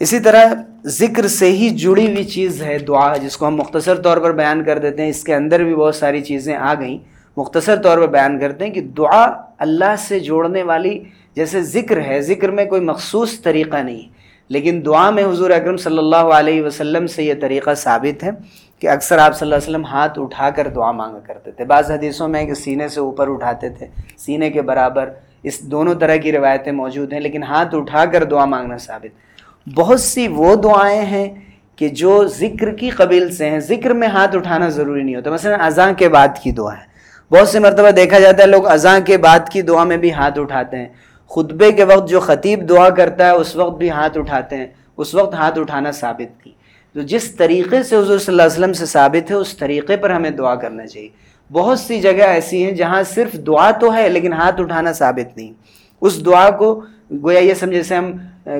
[0.00, 0.54] اسی طرح
[0.84, 4.64] ذکر سے ہی جڑی ہوئی چیز ہے دعا، جس کو ہم مختصر طور پر بیان
[4.64, 8.06] کر دیتے ہیں۔ اس کے اندر بھی بہت ساری چیزیں آ گئیں۔ مختصر طور پر
[8.06, 12.80] بیان کرتے ہیں کہ دعا اللہ سے جوڑنے والی جیسے ذکر ہے، ذکر میں کوئی
[12.80, 14.16] مخصوص طریقہ نہیں۔
[14.48, 18.30] لیکن دعا میں حضور اکرم صلی اللہ علیہ وسلم سے یہ طریقہ ثابت ہے
[18.78, 21.90] کہ اکثر آپ صلی اللہ علیہ وسلم ہاتھ اٹھا کر دعا مانگا کرتے تھے۔ بعض
[21.90, 23.86] حدیثوں میں کہ سینے سے اوپر اٹھاتے تھے،
[24.18, 25.10] سینے کے برابر
[25.42, 29.36] اس دونوں طرح کی روایتیں موجود ہیں، لیکن ہاتھ اٹھا کر دعا مانگنا ثابت۔
[29.74, 31.34] بہت سی وہ دعائیں ہیں
[31.76, 35.66] کہ جو ذکر کی قبیل سے ہیں۔ ذکر میں ہاتھ اٹھانا ضروری نہیں ہوتا۔ مثلا
[35.66, 36.95] اذاں کے بعد کی دعا ہے۔
[37.30, 40.38] بہت سی مرتبہ دیکھا جاتا ہے، لوگ اذاں کے بعد کی دعا میں بھی ہاتھ
[40.38, 40.88] اٹھاتے ہیں۔
[41.30, 44.66] خطبے کے وقت جو خطیب دعا کرتا ہے، اس وقت بھی ہاتھ اٹھاتے ہیں۔
[44.96, 46.50] اس وقت ہاتھ اٹھانا ثابت کی
[46.94, 50.10] تو جس طریقے سے حضور صلی اللہ علیہ وسلم سے ثابت ہے، اس طریقے پر
[50.10, 51.08] ہمیں دعا کرنا چاہیے۔
[51.52, 55.52] بہت سی جگہ ایسی ہیں جہاں صرف دعا تو ہے، لیکن ہاتھ اٹھانا ثابت نہیں۔
[56.00, 56.80] اس دعا کو
[57.22, 58.12] گویا یہ سمجھے جیسے ہم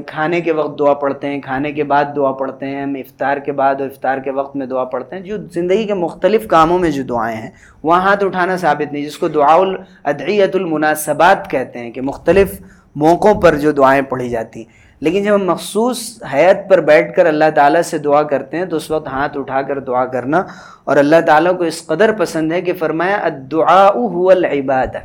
[0.06, 3.52] کھانے کے وقت دعا پڑھتے ہیں، کھانے کے بعد دعا پڑھتے ہیں، ہم افطار کے
[3.52, 6.90] بعد اور افطار کے وقت میں دعا پڑھتے ہیں، جو زندگی کے مختلف کاموں میں
[6.90, 7.50] جو دعائیں ہیں،
[7.82, 12.60] وہاں ہاتھ اٹھانا ثابت نہیں، جس کو دعا الادعیت المناسبات کہتے ہیں کہ مختلف
[12.96, 15.98] موقعوں پر جو دعائیں پڑھی جاتی ہیں۔ لیکن جب ہم مخصوص
[16.32, 19.62] حیت پر بیٹھ کر اللہ تعالیٰ سے دعا کرتے ہیں، تو اس وقت ہاتھ اٹھا
[19.62, 20.42] کر دعا کرنا
[20.84, 24.96] اور اللہ تعالیٰ کو اس قدر پسند ہے کہ فرمایا، الدعاء هو العباد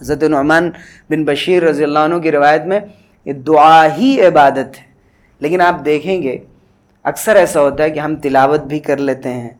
[0.00, 0.70] حضرت نعمان
[1.10, 2.80] بن بشیر رضی اللہ عنہ کی روایت میں
[3.24, 4.94] یہ دعا ہی عبادت ہے۔
[5.40, 6.38] لیکن آپ دیکھیں گے،
[7.02, 9.50] اکثر ایسا ہوتا ہے کہ ہم تلاوت بھی کر لیتے ہیں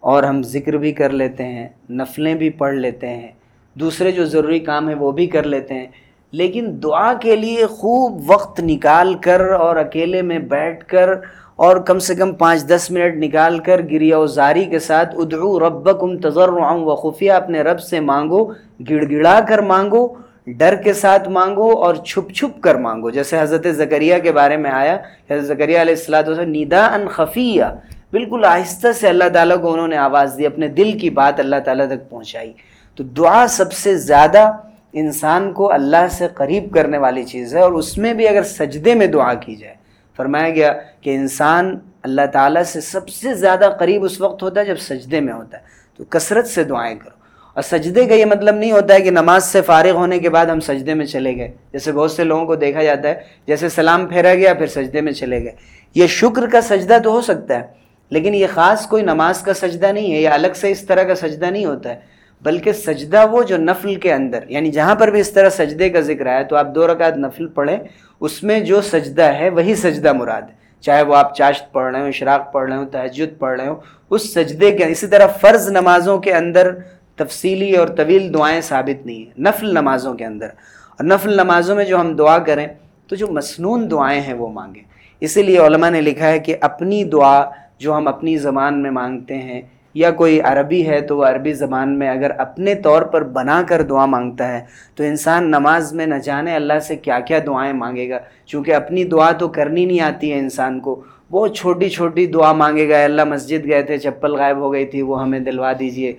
[0.00, 3.28] اور ہم ذکر بھی کر لیتے ہیں، نفلیں بھی پڑھ لیتے ہیں،
[3.74, 5.86] دوسرے جو ضروری کام ہیں وہ بھی کر لیتے ہیں۔
[6.32, 11.10] لیکن دعا کے لیے خوب وقت نکال کر اور اکیلے میں بیٹھ کر
[11.56, 15.60] اور کم سے کم پانچ دس منٹ نکال کر گریا و زاری کے ساتھ ادعو
[15.60, 18.44] ربکم تضرعا و خفیہ اپنے رب سے مانگو،
[18.90, 20.08] گڑ گڑا کر مانگو۔
[20.46, 24.70] ڈر کے ساتھ مانگو اور چھپ چھپ کر مانگو۔ جیسے حضرت زکریہ کے بارے میں
[24.70, 24.94] آیا،
[25.30, 27.64] حضرت زکریہ علیہ السلاۃ وسلم ندا ان خفیہ
[28.12, 31.56] بالکل آہستہ سے اللہ تعالیٰ کو انہوں نے آواز دی، اپنے دل کی بات اللہ
[31.64, 32.52] تعالیٰ تک پہنچائی۔
[32.94, 34.56] تو دعا سب سے زیادہ
[34.92, 38.94] انسان کو اللہ سے قریب کرنے والی چیز ہے اور اس میں بھی اگر سجدے
[38.94, 39.74] میں دعا کی جائے۔
[40.16, 44.66] فرمایا گیا کہ انسان اللہ تعالیٰ سے سب سے زیادہ قریب اس وقت ہوتا ہے
[44.66, 45.62] جب سجدے میں ہوتا ہے۔
[45.96, 47.21] تو کثرت سے دعائیں کرو۔
[47.54, 50.46] اور سجدے کا یہ مطلب نہیں ہوتا ہے کہ نماز سے فارغ ہونے کے بعد
[50.46, 53.14] ہم سجدے میں چلے گئے۔ جیسے بہت سے لوگوں کو دیکھا جاتا ہے،
[53.46, 55.52] جیسے سلام پھیرا گیا، پھر سجدے میں چلے گئے۔
[55.94, 57.66] یہ شکر کا سجدہ تو ہو سکتا ہے،
[58.10, 61.14] لیکن یہ خاص کوئی نماز کا سجدہ نہیں ہے یہ الگ سے اس طرح کا
[61.14, 62.00] سجدہ نہیں ہوتا ہے،
[62.42, 66.00] بلکہ سجدہ وہ جو نفل کے اندر یعنی جہاں پر بھی اس طرح سجدے کا
[66.00, 67.76] ذکر آیا، تو آپ دو رکعت نفل پڑھیں،
[68.20, 72.00] اس میں جو سجدہ ہے وہی سجدہ مراد ہے۔ چاہے وہ آپ چاشت پڑھ رہے
[72.00, 73.76] ہوں، اشراق پڑھ رہے ہوں، تہجد پڑھ رہے ہوں،
[74.10, 76.70] اس سجدے کے، اسی طرح فرض نمازوں کے اندر
[77.16, 80.46] تفصیلی اور طویل دعائیں ثابت نہیں ہیں۔ نفل نمازوں کے اندر۔
[80.90, 82.66] اور نفل نمازوں میں جو ہم دعا کریں،
[83.06, 84.82] تو جو مسنون دعائیں ہیں وہ مانگیں۔
[85.20, 87.44] اسی لیے علماء نے لکھا ہے کہ اپنی دعا
[87.78, 89.62] جو ہم اپنی زبان میں مانگتے ہیں،
[89.94, 93.82] یا کوئی عربی ہے تو وہ عربی زبان میں اگر اپنے طور پر بنا کر
[93.82, 98.10] دعا مانگتا ہے، تو انسان نماز میں نہ جانے اللہ سے کیا کیا دعائیں مانگے
[98.10, 102.52] گا۔ چونکہ اپنی دعا تو کرنی نہیں آتی ہے انسان کو۔ بہت چھوٹی چھوٹی دعا
[102.52, 106.12] مانگے گا اللہ مسجد گئے تھے، چپل غائب ہو گئی تھی، وہ ہمیں دلوا دیجیے۔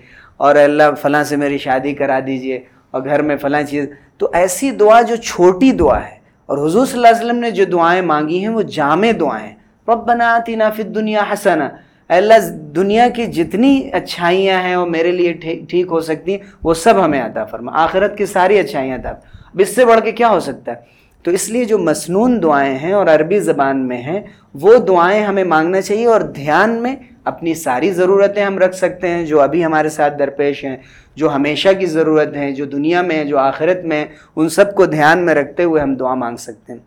[0.44, 2.60] اور اللہ فلاں سے میری شادی کرا دیجیے
[2.92, 3.88] اور گھر میں فلاں چیز۔
[4.18, 6.18] تو ایسی دعا جو چھوٹی دعا ہے،
[6.50, 9.54] اور حضور صلی اللہ علیہ وسلم نے جو دعائیں مانگی ہیں، وہ جامع دعائیں
[9.88, 11.70] ربنا آتنا فی الدنیا حسنا
[12.10, 15.34] اللہ، دنیا کی جتنی اچھائیاں ہیں، وہ میرے لیے
[15.70, 19.62] ٹھیک ہو سکتی ہیں۔ وہ سب ہمیں عطا فرما۔ آخرت کی ساری اچھائیاں عطا اب
[19.62, 20.92] اس سے بڑھ کے کیا ہو سکتا ہے؟
[21.26, 24.20] تو اس لیے جو مسنون دعائیں ہیں اور عربی زبان میں ہیں،
[24.54, 29.26] وہ دعائیں ہمیں مانگنا چاہیے اور دھیان میں اپنی ساری ضرورتیں ہم رکھ سکتے ہیں،
[29.26, 30.78] جو ابھی ہمارے ساتھ درپیش ہیں،
[31.16, 34.06] جو ہمیشہ کی ضرورت ہیں، جو دنیا میں ہیں، جو آخرت میں ہیں،
[34.36, 36.80] ان سب کو دھیان میں رکھتے ہوئے ہم دعا مانگ سکتے ہیں۔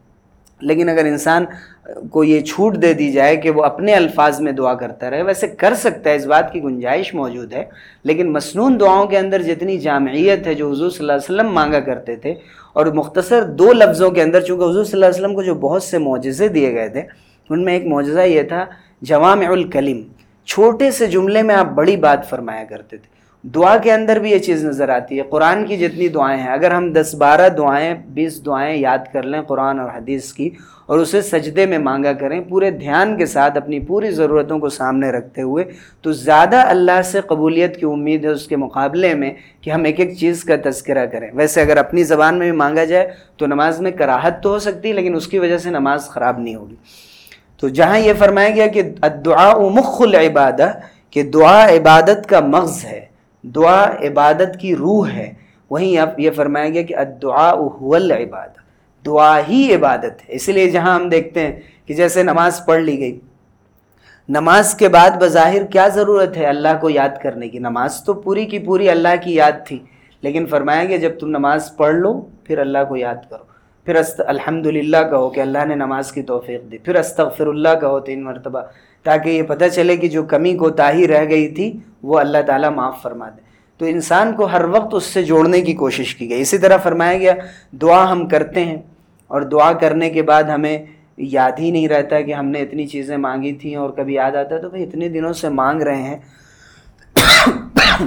[0.61, 1.45] لیکن اگر انسان
[2.11, 5.49] کو یہ چھوٹ دے دی جائے کہ وہ اپنے الفاظ میں دعا کرتا رہے، ویسے
[5.49, 7.65] کر سکتا ہے، اس بات کی گنجائش موجود ہے۔
[8.05, 11.81] لیکن مصنون دعاؤں کے اندر جتنی جامعیت ہے، جو حضور صلی اللہ علیہ وسلم مانگا
[11.81, 12.35] کرتے تھے،
[12.73, 15.83] اور مختصر دو لفظوں کے اندر، چونکہ حضور صلی اللہ علیہ وسلم کو جو بہت
[15.83, 17.03] سے معجزے دیے گئے تھے،
[17.51, 18.65] ان میں ایک معجزہ یہ تھا
[19.03, 20.03] جوام الکلیم
[20.47, 23.17] چھوٹے سے جملے میں آپ بڑی بات فرمایا کرتے تھے۔
[23.49, 26.71] دعا کے اندر بھی یہ چیز نظر آتی ہے۔ قرآن کی جتنی دعائیں ہیں، اگر
[26.71, 30.51] ہم دس بارہ دعائیں، بیس دعائیں یاد کر لیں قرآن اور حدیث کی
[30.87, 35.11] اور اسے سجدے میں مانگا کریں، پورے دھیان کے ساتھ اپنی پوری ضرورتوں کو سامنے
[35.11, 35.65] رکھتے ہوئے،
[36.03, 39.31] تو زیادہ اللہ سے قبولیت کی امید ہے اس کے مقابلے میں
[39.61, 42.85] کہ ہم ایک ایک چیز کا تذکرہ کریں۔ ویسے اگر اپنی زبان میں بھی مانگا
[42.85, 46.39] جائے تو نماز میں کراہت تو ہو سکتی لیکن اس کی وجہ سے نماز خراب
[46.39, 46.75] نہیں ہوگی۔
[47.63, 48.83] تو جہاں یہ فرمایا گیا کہ
[49.25, 50.71] دعا مخ العبادہ،
[51.11, 53.05] کہ دعا عبادت کا مغز ہے،
[53.45, 55.33] دعا عبادت کی روح ہے،
[55.71, 58.61] وہیں اب یہ فرمایا گیا کہ دعا العبادہ،
[59.05, 61.53] دعا ہی عبادت ہے۔ اس لیے جہاں ہم دیکھتے ہیں
[61.87, 63.19] کہ جیسے نماز پڑھ لی گئی،
[64.29, 68.45] نماز کے بعد بظاہر کیا ضرورت ہے اللہ کو یاد کرنے کی؟ نماز تو پوری
[68.47, 69.79] کی پوری اللہ کی یاد تھی،
[70.23, 72.13] لیکن فرمایا گیا جب تم نماز پڑھ لو،
[72.45, 73.45] پھر اللہ کو یاد کرو۔
[73.87, 76.79] پھر الحمد للہ کہو کہ اللہ نے نماز کی توفیق دی.
[76.79, 78.61] پھر استغفر اللہ کہو تین مرتبہ،
[79.03, 82.71] تاکہ یہ پتہ چلے کہ جو کمی کو تاہی رہ گئی تھی، وہ اللہ تعالیٰ
[82.71, 83.41] معاف فرما دے.
[83.79, 86.41] تو انسان کو ہر وقت اس سے جوڑنے کی کوشش کی گئی.
[86.41, 87.35] اسی طرح فرمایا گیا،
[87.73, 88.77] دعا ہم کرتے ہیں
[89.29, 93.17] اور دعا کرنے کے بعد ہمیں یاد ہی نہیں رہتا کہ ہم نے اتنی چیزیں
[93.17, 96.19] مانگی تھیں اور کبھی یاد آتا ہے، تو بھائی اتنے دنوں سے مانگ رہے ہیں۔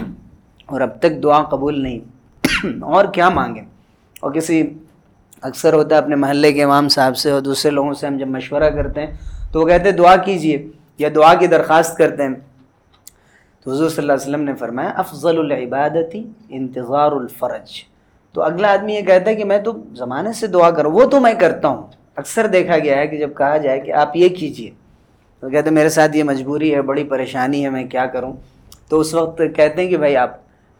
[0.65, 1.99] اور اب تک دعا قبول نہیں۔
[2.81, 3.65] اور کیا مانگیں؟
[4.19, 4.73] اور کسی
[5.41, 8.27] اکثر ہوتا ہے اپنے محلے کے امام صاحب سے اور دوسرے لوگوں سے ہم جب
[8.27, 9.13] مشورہ کرتے ہیں
[9.51, 10.67] تو وہ کہتے ہیں دعا کیجیے
[10.97, 12.33] یا دعا کی درخواست کرتے ہیں۔
[13.63, 17.71] تو حضور صلی اللہ علیہ وسلم نے فرمایا، افضل العبادتی انتظار الفرج.
[18.33, 21.19] تو اگلا آدمی یہ کہتا ہے کہ میں تو زمانے سے دعا کروں، وہ تو
[21.19, 24.71] میں کرتا ہوں۔ اکثر دیکھا گیا ہے کہ جب کہا جائے کہ آپ یہ کیجیے۔
[25.39, 28.33] تو کہتے ہیں، میرے ساتھ یہ مجبوری ہے، بڑی پریشانی ہے، میں کیا کروں؟
[28.89, 30.37] تو اس وقت کہتے ہیں کہ بھائی آپ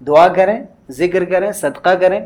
[0.07, 2.19] دعا کریں، ذکر کریں، صدقہ کریں۔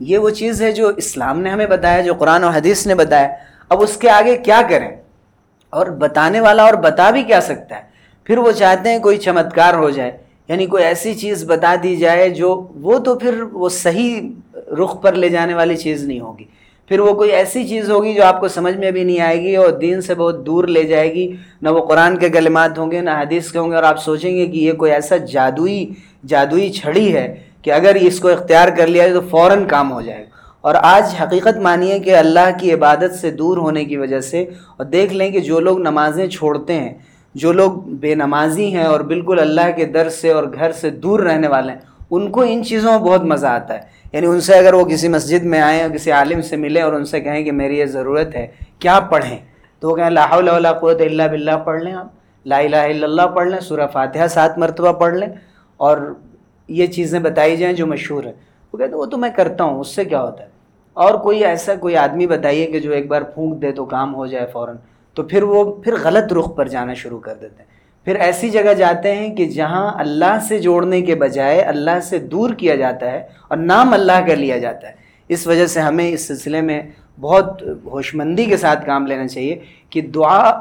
[0.00, 3.28] یہ وہ چیز ہے جو اسلام نے ہمیں بتایا، جو قرآن و حدیث نے بتایا۔
[3.68, 4.88] اب اس کے آگے کیا کریں؟
[5.70, 7.80] اور بتانے والا اور بتا بھی کیا سکتا ہے؟
[8.24, 10.16] پھر وہ چاہتے ہیں کوئی چمتکار ہو جائے
[10.48, 14.20] یعنی کوئی ایسی چیز بتا دی جائے جو وہ تو پھر وہ صحیح
[14.54, 16.44] رخ پر لے جانے والی چیز نہیں ہوگی۔
[16.88, 19.56] پھر وہ کوئی ایسی چیز ہوگی جو آپ کو سمجھ میں بھی نہیں آئے گی
[19.56, 23.00] اور دین سے بہت دور لے جائے گی۔ نہ وہ قرآن کے کلمات ہوں گے،
[23.00, 25.90] نہ حدیث کے ہوں گے، اور آپ سوچیں گے کہ یہ کوئی ایسا جادوئی
[26.26, 30.00] جادوئی چھڑی ہے۔ کہ اگر اس کو اختیار کر لیا جائے تو فوراً کام ہو
[30.00, 30.28] جائے گا۔
[30.60, 34.42] اور آج حقیقت مانیے کہ اللہ کی عبادت سے دور ہونے کی وجہ سے،
[34.76, 36.94] اور دیکھ لیں کہ جو لوگ نمازیں چھوڑتے ہیں،
[37.34, 41.20] جو لوگ بے نمازی ہیں اور بالکل اللہ کے در سے اور گھر سے دور
[41.20, 41.78] رہنے والے ہیں،
[42.10, 43.80] ان کو ان چیزوں میں بہت مزہ آتا ہے۔
[44.12, 46.92] یعنی ان سے اگر وہ کسی مسجد میں آئیں اور کسی عالم سے ملیں اور
[46.92, 48.46] ان سے کہیں کہ میری یہ ضرورت ہے،
[48.78, 49.38] کیا پڑھیں؟
[49.80, 52.06] تو وہ کہیں لا حول ولا قوت الا باللہ پڑھ لیں آپ۔
[52.46, 55.28] لا الہ الا اللہ پڑھ لیں، سورہ فاتحہ سات مرتبہ پڑھ لیں۔
[55.76, 56.14] اور
[56.68, 58.32] یہ چیزیں بتائی جائیں جو مشہور ہیں۔
[58.72, 60.48] وہ کہتے وہ تو میں کرتا ہوں، اس سے کیا ہوتا ہے؟
[60.92, 64.26] اور کوئی ایسا کوئی آدمی بتائیے کہ جو ایک بار پھونک دے تو کام ہو
[64.26, 64.76] جائے فوراً،
[65.14, 68.74] تو پھر وہ، پھر غلط رخ پر جانا شروع کر دیتے ہیں۔ پھر ایسی جگہ
[68.74, 73.28] جاتے ہیں کہ جہاں اللہ سے جوڑنے کے بجائے اللہ سے دور کیا جاتا ہے
[73.48, 74.92] اور نام اللہ کا لیا جاتا ہے۔
[75.28, 76.82] اس وجہ سے ہمیں اس سلسلے میں
[77.20, 79.58] بہت ہوش مندی کے ساتھ کام لینا چاہیے
[79.90, 80.58] کہ دعا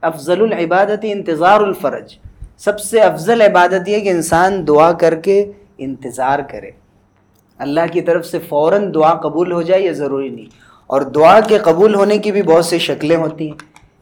[0.00, 2.14] افضل العبادت انتظار الفرج۔
[2.64, 6.70] سب سے افضل عبادت یہ کہ انسان دعا کر کے انتظار کرے۔
[7.58, 10.46] اللہ کی طرف سے فوراً دعا قبول ہو جائے یہ ضروری نہیں۔
[10.86, 13.56] اور دعا کے قبول ہونے کی بھی بہت سی شکلیں ہوتی ہیں۔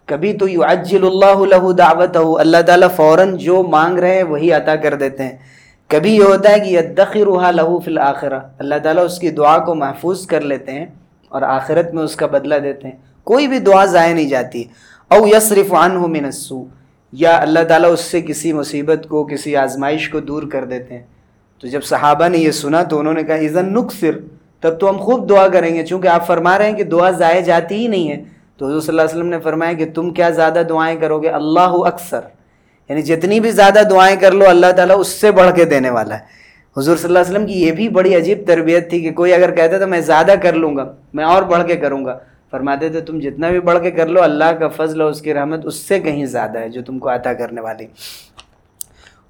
[0.05, 4.23] کبھی تو یو اجل اللہ له دعوت ہو اللہ تعالیٰ فوراً جو مانگ رہے ہیں
[4.23, 5.37] وہی عطا کر دیتے ہیں۔
[5.89, 9.75] کبھی یہ ہوتا ہے کہ یدخرها له فی الآخرہ اللہ تعالیٰ اس کی دعا کو
[9.75, 10.87] محفوظ کر لیتے ہیں
[11.29, 14.65] اور آخرت میں اس کا بدلہ دیتے ہیں۔ کوئی بھی دعا ضائع نہیں جاتی۔
[15.09, 16.78] او یصرف عنہ من السوء
[17.13, 21.03] یا اللہ تعالیٰ اس سے کسی مصیبت کو، کسی آزمائش کو دور کر دیتے ہیں۔
[21.61, 24.19] تو جب صحابہ نے یہ سنا تو انہوں نے کہا ایزن نقصر
[24.61, 27.41] تب تو ہم خوب دعا کریں گے، چونکہ آپ فرما رہے ہیں کہ دعا ضائع
[27.41, 28.25] جاتی ہی نہیں ہے۔
[28.57, 31.29] تو حضور صلی اللہ علیہ وسلم نے فرمایا کہ تم کیا زیادہ دعائیں کرو گے؟
[31.29, 32.21] اللہ اکثر۔
[32.89, 36.15] یعنی جتنی بھی زیادہ دعائیں کر لو، اللہ تعالیٰ اس سے بڑھ کے دینے والا
[36.15, 36.39] ہے۔
[36.77, 39.55] حضور صلی اللہ علیہ وسلم کی یہ بھی بڑی عجیب تربیت تھی کہ کوئی اگر
[39.55, 42.19] کہتا تو میں زیادہ کر لوں گا، میں اور بڑھ کے کروں گا۔
[42.53, 45.35] فرماتے تھے، تم جتنا بھی بڑھ کے کر لو، اللہ کا فضل اور اس کی
[45.35, 47.87] رحمت اس سے کہیں زیادہ ہے جو تم کو عطا کرنے والی.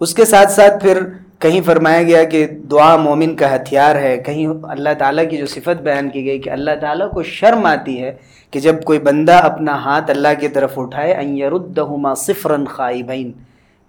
[0.01, 1.01] اس کے ساتھ ساتھ پھر
[1.41, 5.83] کہیں فرمایا گیا کہ دعا مومن کا ہتھیار ہے، کہیں اللہ تعالیٰ کی جو صفت
[5.83, 8.17] بیان کی گئی کہ اللہ تعالیٰ کو شرم آتی ہے
[8.51, 13.33] کہ جب کوئی بندہ اپنا ہاتھ اللہ کی طرف اٹھائے ایردہما صفرن خائبین،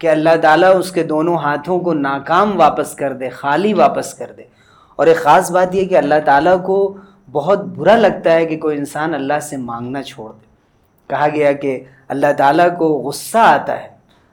[0.02, 4.32] کہ اللہ تعالیٰ اس کے دونوں ہاتھوں کو ناکام واپس کر دے، خالی واپس کر
[4.38, 4.44] دے۔
[4.96, 6.78] اور ایک خاص بات یہ کہ اللہ تعالیٰ کو
[7.32, 10.46] بہت برا لگتا ہے کہ کوئی انسان اللہ سے مانگنا چھوڑ دے۔
[11.08, 13.88] کہا گیا کہ اللہ تعالیٰ کو غصہ آتا ہے۔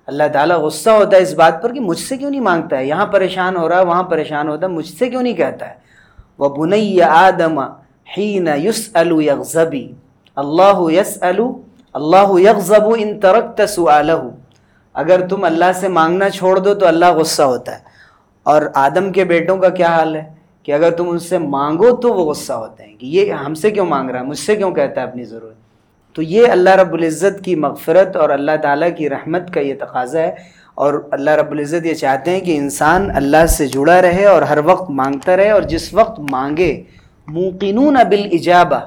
[0.06, 2.84] اللہ تعالیٰ غصہ ہوتا ہے اس بات پر کہ مجھ سے کیوں نہیں مانگتا ہے؟
[2.84, 5.74] یہاں پریشان ہو رہا ہے، وہاں پریشان ہوتا ہے، مجھ سے کیوں نہیں کہتا ہے؟
[6.38, 7.60] وہ بنئی آدم
[8.18, 9.92] ہین یس الو الغبی
[10.36, 14.12] اللہ یس الو اللہ یغزب ان ترک سؤالہ
[14.94, 17.78] اگر تم اللہ سے مانگنا چھوڑ دو تو اللہ غصہ ہوتا ہے۔
[18.42, 20.35] اور آدم کے بیٹوں کا کیا حال ہے؟
[20.66, 23.70] کہ اگر تم ان سے مانگو تو وہ غصہ ہوتے ہیں کہ یہ ہم سے
[23.70, 25.54] کیوں مانگ رہا ہے؟ مجھ سے کیوں کہتا ہے اپنی ضرورت؟
[26.14, 30.18] تو یہ اللہ رب العزت کی مغفرت اور اللہ تعالیٰ کی رحمت کا یہ تقاضا
[30.18, 30.34] ہے
[30.74, 34.58] اور اللہ رب العزت یہ چاہتے ہیں کہ انسان اللہ سے جڑا رہے اور ہر
[34.64, 36.82] وقت مانگتا رہے اور جس وقت مانگے،
[37.28, 38.80] موقنون بالجابہ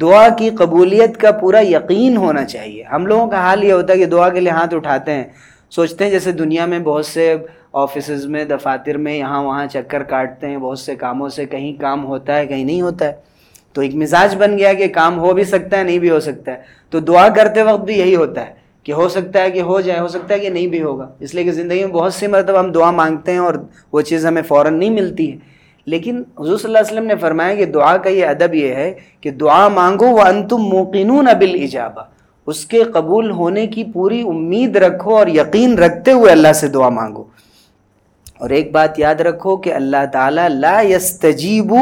[0.00, 3.98] دعا کی قبولیت کا پورا یقین ہونا چاہیے۔ ہم لوگوں کا حال یہ ہوتا ہے
[3.98, 5.24] کہ دعا کے لیے ہاتھ اٹھاتے ہیں،
[5.70, 7.36] سوچتے ہیں جیسے دنیا میں بہت سے
[7.72, 12.04] آفیسز میں، دفاتر میں یہاں وہاں چکر کاٹتے ہیں، بہت سے کاموں سے کہیں کام
[12.04, 13.12] ہوتا ہے، کہیں نہیں ہوتا ہے۔
[13.72, 16.52] تو ایک مزاج بن گیا کہ کام ہو بھی سکتا ہے، نہیں بھی ہو سکتا
[16.52, 16.56] ہے۔
[16.90, 18.52] تو دعا کرتے وقت بھی یہی ہوتا ہے
[18.82, 21.34] کہ ہو سکتا ہے کہ ہو جائے، ہو سکتا ہے کہ نہیں بھی ہوگا۔ اس
[21.34, 23.54] لیے کہ زندگی میں بہت سی مرتبہ ہم دعا مانگتے ہیں اور
[23.92, 25.36] وہ چیز ہمیں فوراً نہیں ملتی ہے۔
[25.86, 28.94] لیکن حضور صلی اللہ علیہ وسلم نے فرمایا کہ دعا کا یہ ادب یہ ہے
[29.20, 32.02] کہ دعا مانگو وہ انتم موقنون ابل ایجابہ
[32.46, 36.88] اس کے قبول ہونے کی پوری امید رکھو اور یقین رکھتے ہوئے اللہ سے دعا
[36.88, 37.24] مانگو۔
[38.42, 41.74] اور ایک بات یاد رکھو کہ اللہ تعالیٰ لا یستجیب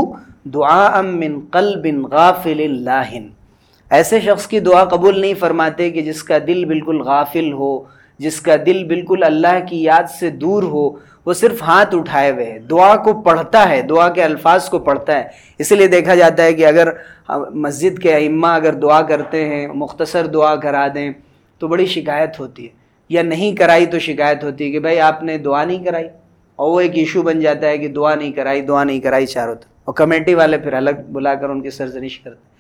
[0.44, 3.16] دعا من قلب غافل اللہ
[3.90, 7.84] ایسے شخص کی دعا قبول نہیں فرماتے کہ جس کا دل بالکل غافل ہو،
[8.18, 10.90] جس کا دل بالکل اللہ کی یاد سے دور ہو،
[11.26, 15.22] وہ صرف ہاتھ اٹھائے ہوئے دعا کو پڑھتا ہے، دعا کے الفاظ کو پڑھتا ہے۔
[15.58, 16.88] اس لیے دیکھا جاتا ہے کہ اگر
[17.50, 21.10] مسجد کے ائمہ اگر دعا کرتے ہیں، مختصر دعا کرا دیں،
[21.58, 22.68] تو بڑی شکایت ہوتی ہے۔
[23.08, 26.08] یا نہیں کرائی تو شکایت ہوتی ہے کہ بھائی آپ نے دعا نہیں کرائی۔
[26.60, 29.54] اور وہ ایک ایشو بن جاتا ہے کہ دعا نہیں کرائی، دعا نہیں کرائی چاروں
[29.54, 32.50] تک اور کمیٹی والے پھر الگ بلا کر ان کی سرزنش کرتے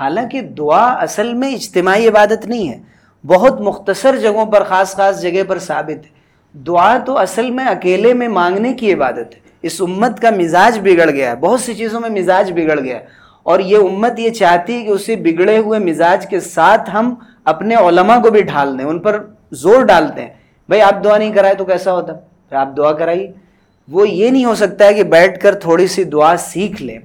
[0.00, 2.80] حالانکہ دعا اصل میں اجتماعی عبادت نہیں ہے،
[3.26, 6.18] بہت مختصر جگہوں پر، خاص خاص جگہ پر ثابت ہے۔
[6.58, 11.10] دعا تو اصل میں اکیلے میں مانگنے کی عبادت ہے۔ اس امت کا مزاج بگڑ
[11.10, 13.04] گیا ہے۔ بہت سی چیزوں میں مزاج بگڑ گیا ہے۔
[13.42, 17.14] اور یہ امت یہ چاہتی ہے کہ اسی بگڑے ہوئے مزاج کے ساتھ ہم
[17.44, 20.34] اپنے علماء کو بھی ڈھال دیں۔ ان پر زور ڈالتے ہیں۔
[20.68, 22.12] بھائی، آپ دعا نہیں کرائے تو کیسا ہوتا؟
[22.48, 23.32] پھر آپ دعا کرائیے۔
[23.88, 26.98] وہ یہ نہیں ہو سکتا ہے کہ بیٹھ کر تھوڑی سی دعا سیکھ لیں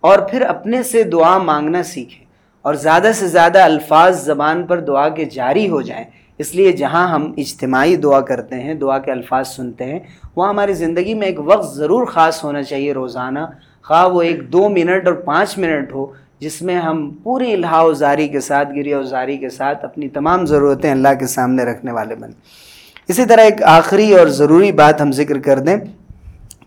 [0.00, 2.24] اور پھر اپنے سے دعا مانگنا سیکھیں
[2.62, 6.04] اور زیادہ سے زیادہ الفاظ زبان پر دعا کے جاری ہو جائیں۔
[6.38, 9.98] اس لیے جہاں ہم اجتماعی دعا کرتے ہیں، دعا کے الفاظ سنتے ہیں،
[10.36, 13.38] وہاں ہماری زندگی میں ایک وقت ضرور خاص ہونا چاہیے روزانہ۔
[13.82, 16.06] خواہ وہ ایک دو منٹ اور پانچ منٹ ہو،
[16.38, 20.08] جس میں ہم پوری الہا و زاری کے ساتھ گریا و زاری کے ساتھ اپنی
[20.08, 22.67] تمام ضرورتیں اللہ کے سامنے رکھنے والے بنیں۔
[23.08, 25.76] اسی طرح ایک آخری اور ضروری بات ہم ذکر کر دیں۔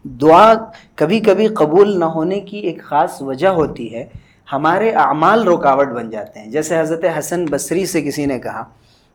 [0.03, 0.53] دعا
[0.95, 4.05] کبھی کبھی قبول نہ ہونے کی ایک خاص وجہ ہوتی ہے۔
[4.53, 8.63] ہمارے اعمال رکاوٹ بن جاتے ہیں۔ جیسے حضرت حسن بصری سے کسی نے کہا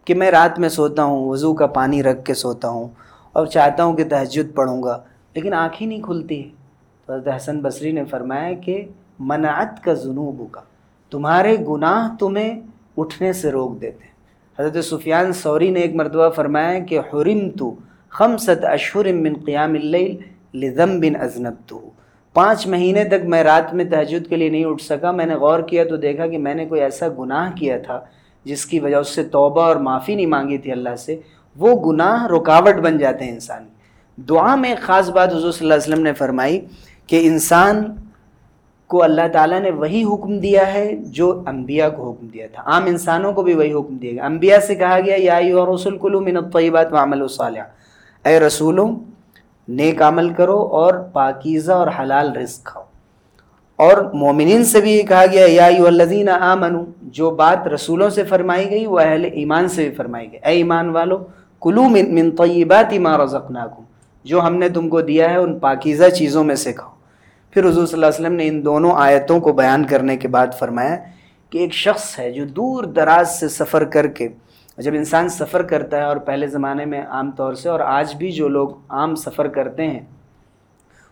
[0.04, 2.88] کہ میں رات میں سوتا ہوں، وضو کا پانی رکھ کے سوتا ہوں
[3.32, 5.00] اور چاہتا ہوں کہ تہجد پڑھوں گا،
[5.34, 6.48] لیکن آنکھیں نہیں کھلتی۔ ہے
[7.06, 8.84] تو حضرت حسن بصری نے فرمایا کہ
[9.18, 10.60] منعت کا جنوب کا
[11.10, 12.60] تمہارے گناہ تمہیں
[12.96, 14.15] اٹھنے سے روک دیتے ہیں۔
[14.59, 17.74] حضرت سفیان سوری نے ایک مرتبہ فرمایا کہ حرم تو
[18.09, 20.16] خمسط اشہر من قیام اللیل
[20.54, 21.90] لذم بن ازنب تو
[22.34, 25.61] پانچ مہینے تک میں رات میں تہجد کے لیے نہیں اٹھ سکا، میں نے غور
[25.61, 28.00] کیا تو دیکھا کہ میں نے کوئی ایسا گناہ کیا تھا
[28.44, 31.20] جس کی وجہ اس سے توبہ اور معافی نہیں مانگی تھی اللہ سے۔
[31.57, 33.64] وہ گناہ رکاوٹ بن جاتے ہیں انسان۔
[34.18, 36.61] دعا میں ایک خاص بات حضور صلی اللہ علیہ وسلم نے فرمائی
[37.07, 37.84] کہ انسان
[38.87, 42.84] کو اللہ تعالیٰ نے وہی حکم دیا ہے جو انبیاء کو حکم دیا تھا۔ عام
[42.87, 45.41] انسانوں کو بھی وہی حکم دیا گیا۔ انبیاء سے کہا گیا، یا
[45.74, 47.62] رسول کلو من الطیبات وعمل الصالح
[48.24, 48.97] اے رسولوں،
[49.68, 52.84] نیک عمل کرو اور پاکیزہ اور حلال رزق کھاؤ۔
[53.76, 58.70] اور مومنین سے بھی یہ کہا گیا، یا الذین آمنو جو بات رسولوں سے فرمائی
[58.70, 61.18] گئی، وہ اہل ایمان سے بھی فرمائی گئی۔ اے ایمان والو
[61.62, 63.82] کلو من من طیبات ما رزقناکم۔
[64.24, 66.95] جو ہم نے تم کو دیا ہے، ان پاکیزہ چیزوں میں سے کھاؤ۔
[67.57, 70.46] پھر حضور صلی اللہ علیہ وسلم نے ان دونوں آیتوں کو بیان کرنے کے بعد
[70.59, 70.96] فرمایا
[71.52, 74.28] کہ ایک شخص ہے جو دور دراز سے سفر کر کے،
[74.78, 78.32] جب انسان سفر کرتا ہے اور پہلے زمانے میں عام طور سے، اور آج بھی
[78.32, 80.00] جو لوگ عام سفر کرتے ہیں،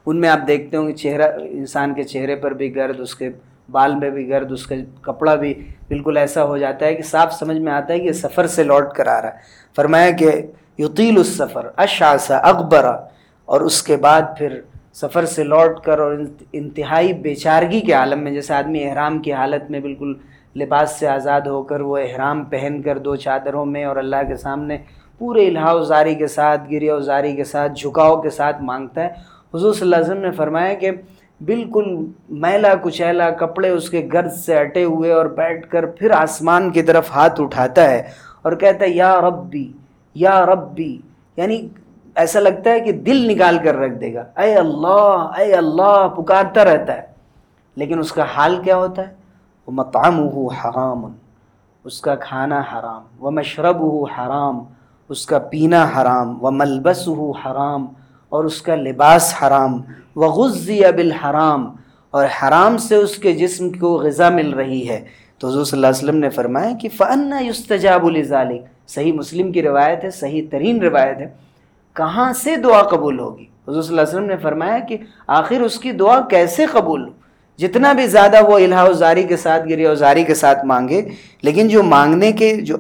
[0.06, 3.30] ان میں آپ دیکھتے ہوں کہ چہرہ، انسان کے چہرے پر بھی گرد، اس کے
[3.68, 5.54] بال میں بھی گرد، اس کا کپڑا بھی
[5.88, 8.92] بالکل ایسا ہو جاتا ہے کہ صاف سمجھ میں آتا ہے کہ سفر سے لوٹ
[8.96, 10.30] کر آ رہا ہے۔ فرمایا کہ
[10.78, 12.96] یقیل اس سفر اشاسا اکبرا
[13.48, 14.60] اور اس کے بعد پھر
[14.96, 16.16] سفر سے لوٹ کر اور
[16.52, 20.12] انتہائی بیچارگی کے عالم میں، جیسے آدمی احرام کی حالت میں بالکل
[20.56, 24.36] لباس سے آزاد ہو کر وہ احرام پہن کر دو چادروں میں اور اللہ کے
[24.36, 24.76] سامنے
[25.20, 29.08] پورے الہا زاری کے ساتھ گریا زاری کے ساتھ، جھکاؤ کے ساتھ مانگتا ہے۔
[29.54, 30.90] حضور صلی اللہ علیہ وسلم نے فرمایا کہ
[31.40, 31.94] بالکل
[32.42, 36.82] میلا کچیلا کپڑے اس کے گرد سے اٹے ہوئے اور بیٹھ کر پھر آسمان کی
[36.82, 38.02] طرف ہاتھ اٹھاتا ہے
[38.42, 39.70] اور کہتا ہے، یا ربی
[40.16, 40.96] یا ربی
[41.36, 41.66] یعنی
[42.14, 46.64] ایسا لگتا ہے کہ دل نکال کر رکھ دے گا۔ اے اللہ اے اللہ، پکارتا
[46.64, 47.02] رہتا ہے۔
[47.76, 49.14] لیکن اس کا حال کیا ہوتا ہے؟
[49.66, 51.12] وہ مقام ہو حرام،
[51.84, 54.62] اس کا کھانا حرام۔ وہ مشرب ہو حرام،
[55.08, 57.86] اس کا پینا حرام۔ و ملبس ہو حرام،
[58.28, 59.80] اور اس کا لباس حرام۔
[60.16, 61.76] و غزی بالحرام،
[62.10, 65.04] اور حرام سے اس کے جسم کو غذا مل رہی ہے۔
[65.38, 69.62] تو حضور صلی اللہ علیہ وسلم نے فرمایا کہ فن یستجاب الظالق صحیح مسلم کی
[69.62, 71.44] روایت ہے، صحیح ترین روایت ہے۔
[71.96, 75.78] کہاں سے دعا قبول ہوگی؟ حضور صلی اللہ علیہ وسلم نے فرمایا کہ آخر اس
[75.78, 77.12] کی دعا کیسے قبول ہو؟
[77.58, 81.02] جتنا بھی زیادہ وہ الہا زاری کے ساتھ گری زاری کے ساتھ مانگے،
[81.42, 82.76] لیکن جو مانگنے کے جو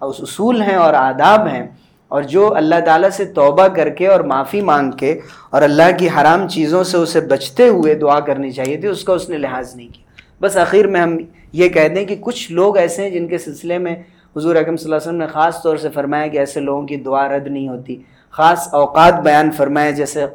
[0.00, 1.66] اصول ہیں اور آداب ہیں،
[2.10, 5.12] اور جو اللہ تعالیٰ سے توبہ کر کے اور معافی مانگ کے
[5.50, 9.12] اور اللہ کی حرام چیزوں سے اسے بچتے ہوئے دعا کرنی چاہیے تھی، اس کا
[9.12, 10.02] اس نے لحاظ نہیں کیا۔
[10.40, 11.16] بس آخر میں ہم
[11.52, 13.94] یہ کہہ دیں کہ کچھ لوگ ایسے ہیں جن کے سلسلے میں
[14.36, 16.96] حضور اکم صلی اللہ علیہ وسلم نے خاص طور سے فرمایا کہ ایسے لوگوں کی
[16.96, 18.02] دعا رد نہیں ہوتی۔
[18.36, 20.26] خاص اوقات بیان فرمائے، جیسے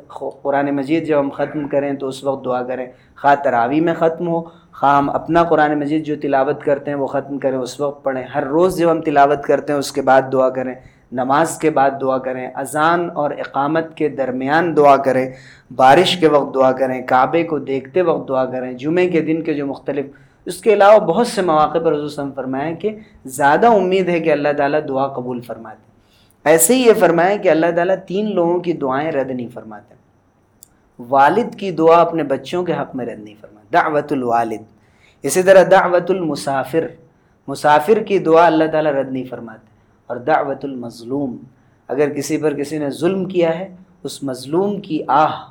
[0.41, 2.85] قرآن مجید جب ہم ختم کریں تو اس وقت دعا کریں۔
[3.21, 4.41] خواہ تراوی میں ختم ہو،
[4.73, 8.23] خواہ ہم اپنا قرآن مجید جو تلاوت کرتے ہیں وہ ختم کریں، اس وقت پڑھیں۔
[8.23, 10.75] ہر روز جب ہم تلاوت کرتے ہیں، اس کے بعد دعا کریں۔
[11.11, 15.31] نماز کے بعد دعا کریں۔ اذان اور اقامت کے درمیان دعا کریں۔
[15.75, 19.53] بارش کے وقت دعا کریں۔ کعبے کو دیکھتے وقت دعا کریں۔ جمعے کے دن کے
[19.53, 20.05] جو مختلف،
[20.45, 24.31] اس کے علاوہ بہت سے مواقع پر حضور وسلم فرمائیں کہ زیادہ امید ہے کہ
[24.31, 25.88] اللہ تعالیٰ دعا قبول فرماتے
[26.49, 29.93] ایسے ہی یہ فرمائیں کہ اللہ تعالیٰ تین لوگوں کی دعائیں رد نہیں فرماتے۔
[31.09, 34.61] والد کی دعا اپنے بچوں کے حق میں رد نہیں فرماتے۔ دعوت الوالد۔
[35.21, 36.87] اسی طرح دعوت المسافر۔
[37.47, 39.67] مسافر کی دعا اللہ تعالیٰ رد نہیں فرماتے۔
[40.07, 41.37] اور دعوت المظلوم۔
[41.87, 45.43] اگر کسی پر کسی نے ظلم کیا ہے، اس مظلوم کی آہ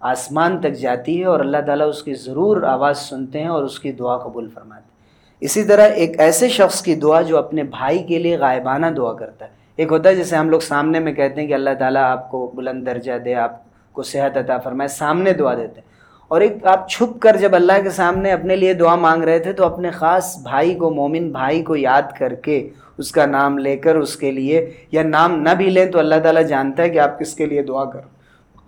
[0.00, 3.80] آسمان تک جاتی ہے اور اللہ تعالیٰ اس کی ضرور آواز سنتے ہیں اور اس
[3.80, 4.96] کی دعا قبول فرماتے ہیں۔
[5.40, 9.44] اسی طرح ایک ایسے شخص کی دعا جو اپنے بھائی کے لیے غائبانہ دعا کرتا
[9.44, 12.30] ہے۔ ایک ہوتا ہے جیسے ہم لوگ سامنے میں کہتے ہیں کہ اللہ تعالیٰ آپ
[12.30, 13.60] کو بلند درجہ دے، آپ
[13.92, 15.96] کو صحت عطا فرمائے، سامنے دعا دیتے ہیں۔
[16.28, 19.52] اور ایک آپ چھپ کر جب اللہ کے سامنے اپنے لیے دعا مانگ رہے تھے
[19.52, 22.68] تو اپنے خاص بھائی کو، مومن بھائی کو یاد کر کے
[22.98, 26.14] اس کا نام لے کر اس کے لیے یا نام نہ بھی لیں تو اللہ
[26.22, 28.08] تعالیٰ جانتا ہے کہ آپ کس کے لیے دعا کرو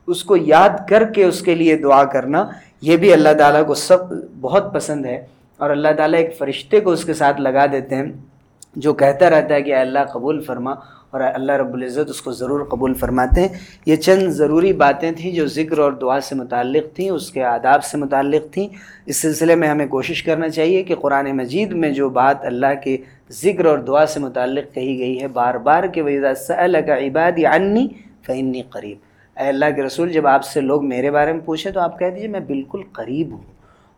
[0.07, 2.47] اس کو یاد کر کے اس کے لیے دعا کرنا،
[2.81, 3.99] یہ بھی اللہ تعالیٰ کو سب
[4.41, 8.05] بہت پسند ہے۔ اور اللہ تعالیٰ ایک فرشتے کو اس کے ساتھ لگا دیتے ہیں
[8.77, 10.75] جو کہتا رہتا ہے کہ اللہ قبول فرما۔
[11.11, 13.49] اور اللہ رب العزت اس کو ضرور قبول فرماتے ہیں۔
[13.87, 17.85] یہ چند ضروری باتیں تھیں جو ذکر اور دعا سے متعلق تھیں، اس کے آداب
[17.85, 18.69] سے متعلق تھیں۔
[19.07, 22.97] اس سلسلے میں ہمیں کوشش کرنا چاہیے کہ قرآن مجید میں جو بات اللہ کے
[23.31, 27.45] ذکر اور دعا سے متعلق کہی گئی ہے، بار بار کہ ویزا صلی کا عباد
[27.53, 27.89] عنی
[28.27, 28.97] فعنی قریب
[29.41, 32.07] اے اللہ کے رسول، جب آپ سے لوگ میرے بارے میں پوچھیں تو آپ کہہ
[32.07, 33.43] دیجیے میں بالکل قریب ہوں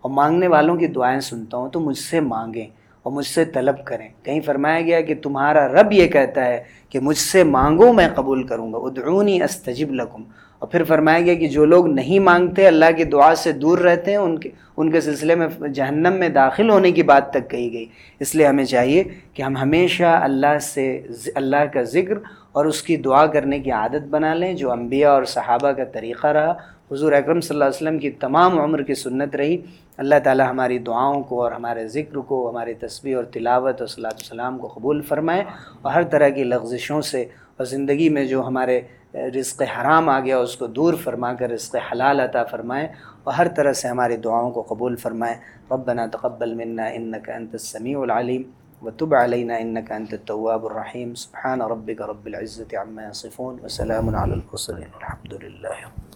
[0.01, 2.67] اور مانگنے والوں کی دعائیں سنتا ہوں، تو مجھ سے مانگیں
[3.03, 7.01] اور مجھ سے طلب کریں۔ کہیں فرمایا گیا کہ تمہارا رب یہ کہتا ہے کہ
[7.01, 10.23] مجھ سے مانگو میں قبول کروں گا، ادعونی استجب لکم۔
[10.59, 14.11] اور پھر فرمایا گیا کہ جو لوگ نہیں مانگتے، اللہ کی دعا سے دور رہتے
[14.11, 17.73] ہیں، ان کے ان کے سلسلے میں جہنم میں داخل ہونے کی بات تک کہی
[17.73, 17.87] گئی۔
[18.21, 21.03] اس لیے ہمیں چاہیے کہ ہم ہمیشہ اللہ سے
[21.35, 22.15] اللہ کا ذکر
[22.53, 26.27] اور اس کی دعا کرنے کی عادت بنا لیں، جو انبیاء اور صحابہ کا طریقہ
[26.27, 26.55] رہا۔
[26.93, 29.57] حضور اکرم صلی اللہ علیہ وسلم کی تمام عمر کی سنت رہی۔
[30.01, 34.11] اللہ تعالی ہماری دعاؤں کو اور ہمارے ذکر کو، ہماری تصویر اور تلاوت اور صلاح
[34.19, 35.45] السلام کو قبول فرمائے
[35.83, 37.23] اور ہر طرح کی لغزشوں سے
[37.57, 38.81] اور زندگی میں جو ہمارے
[39.15, 42.89] رزق حرام آ گیا، اس کو دور فرما کر رزق حلال عطا فرمائے
[43.25, 45.35] اور ہر طرح سے ہماری دعاؤں کو قبول فرمائے۔
[45.71, 48.43] ربنا تقبل منا انك انت السمیع العلیم
[48.83, 54.89] وتب علينا انك انت التواب الرحیم۔ سبحان ربك رب العزة عما يصفون وسلام على المرسلين
[55.01, 56.10] الحمد لله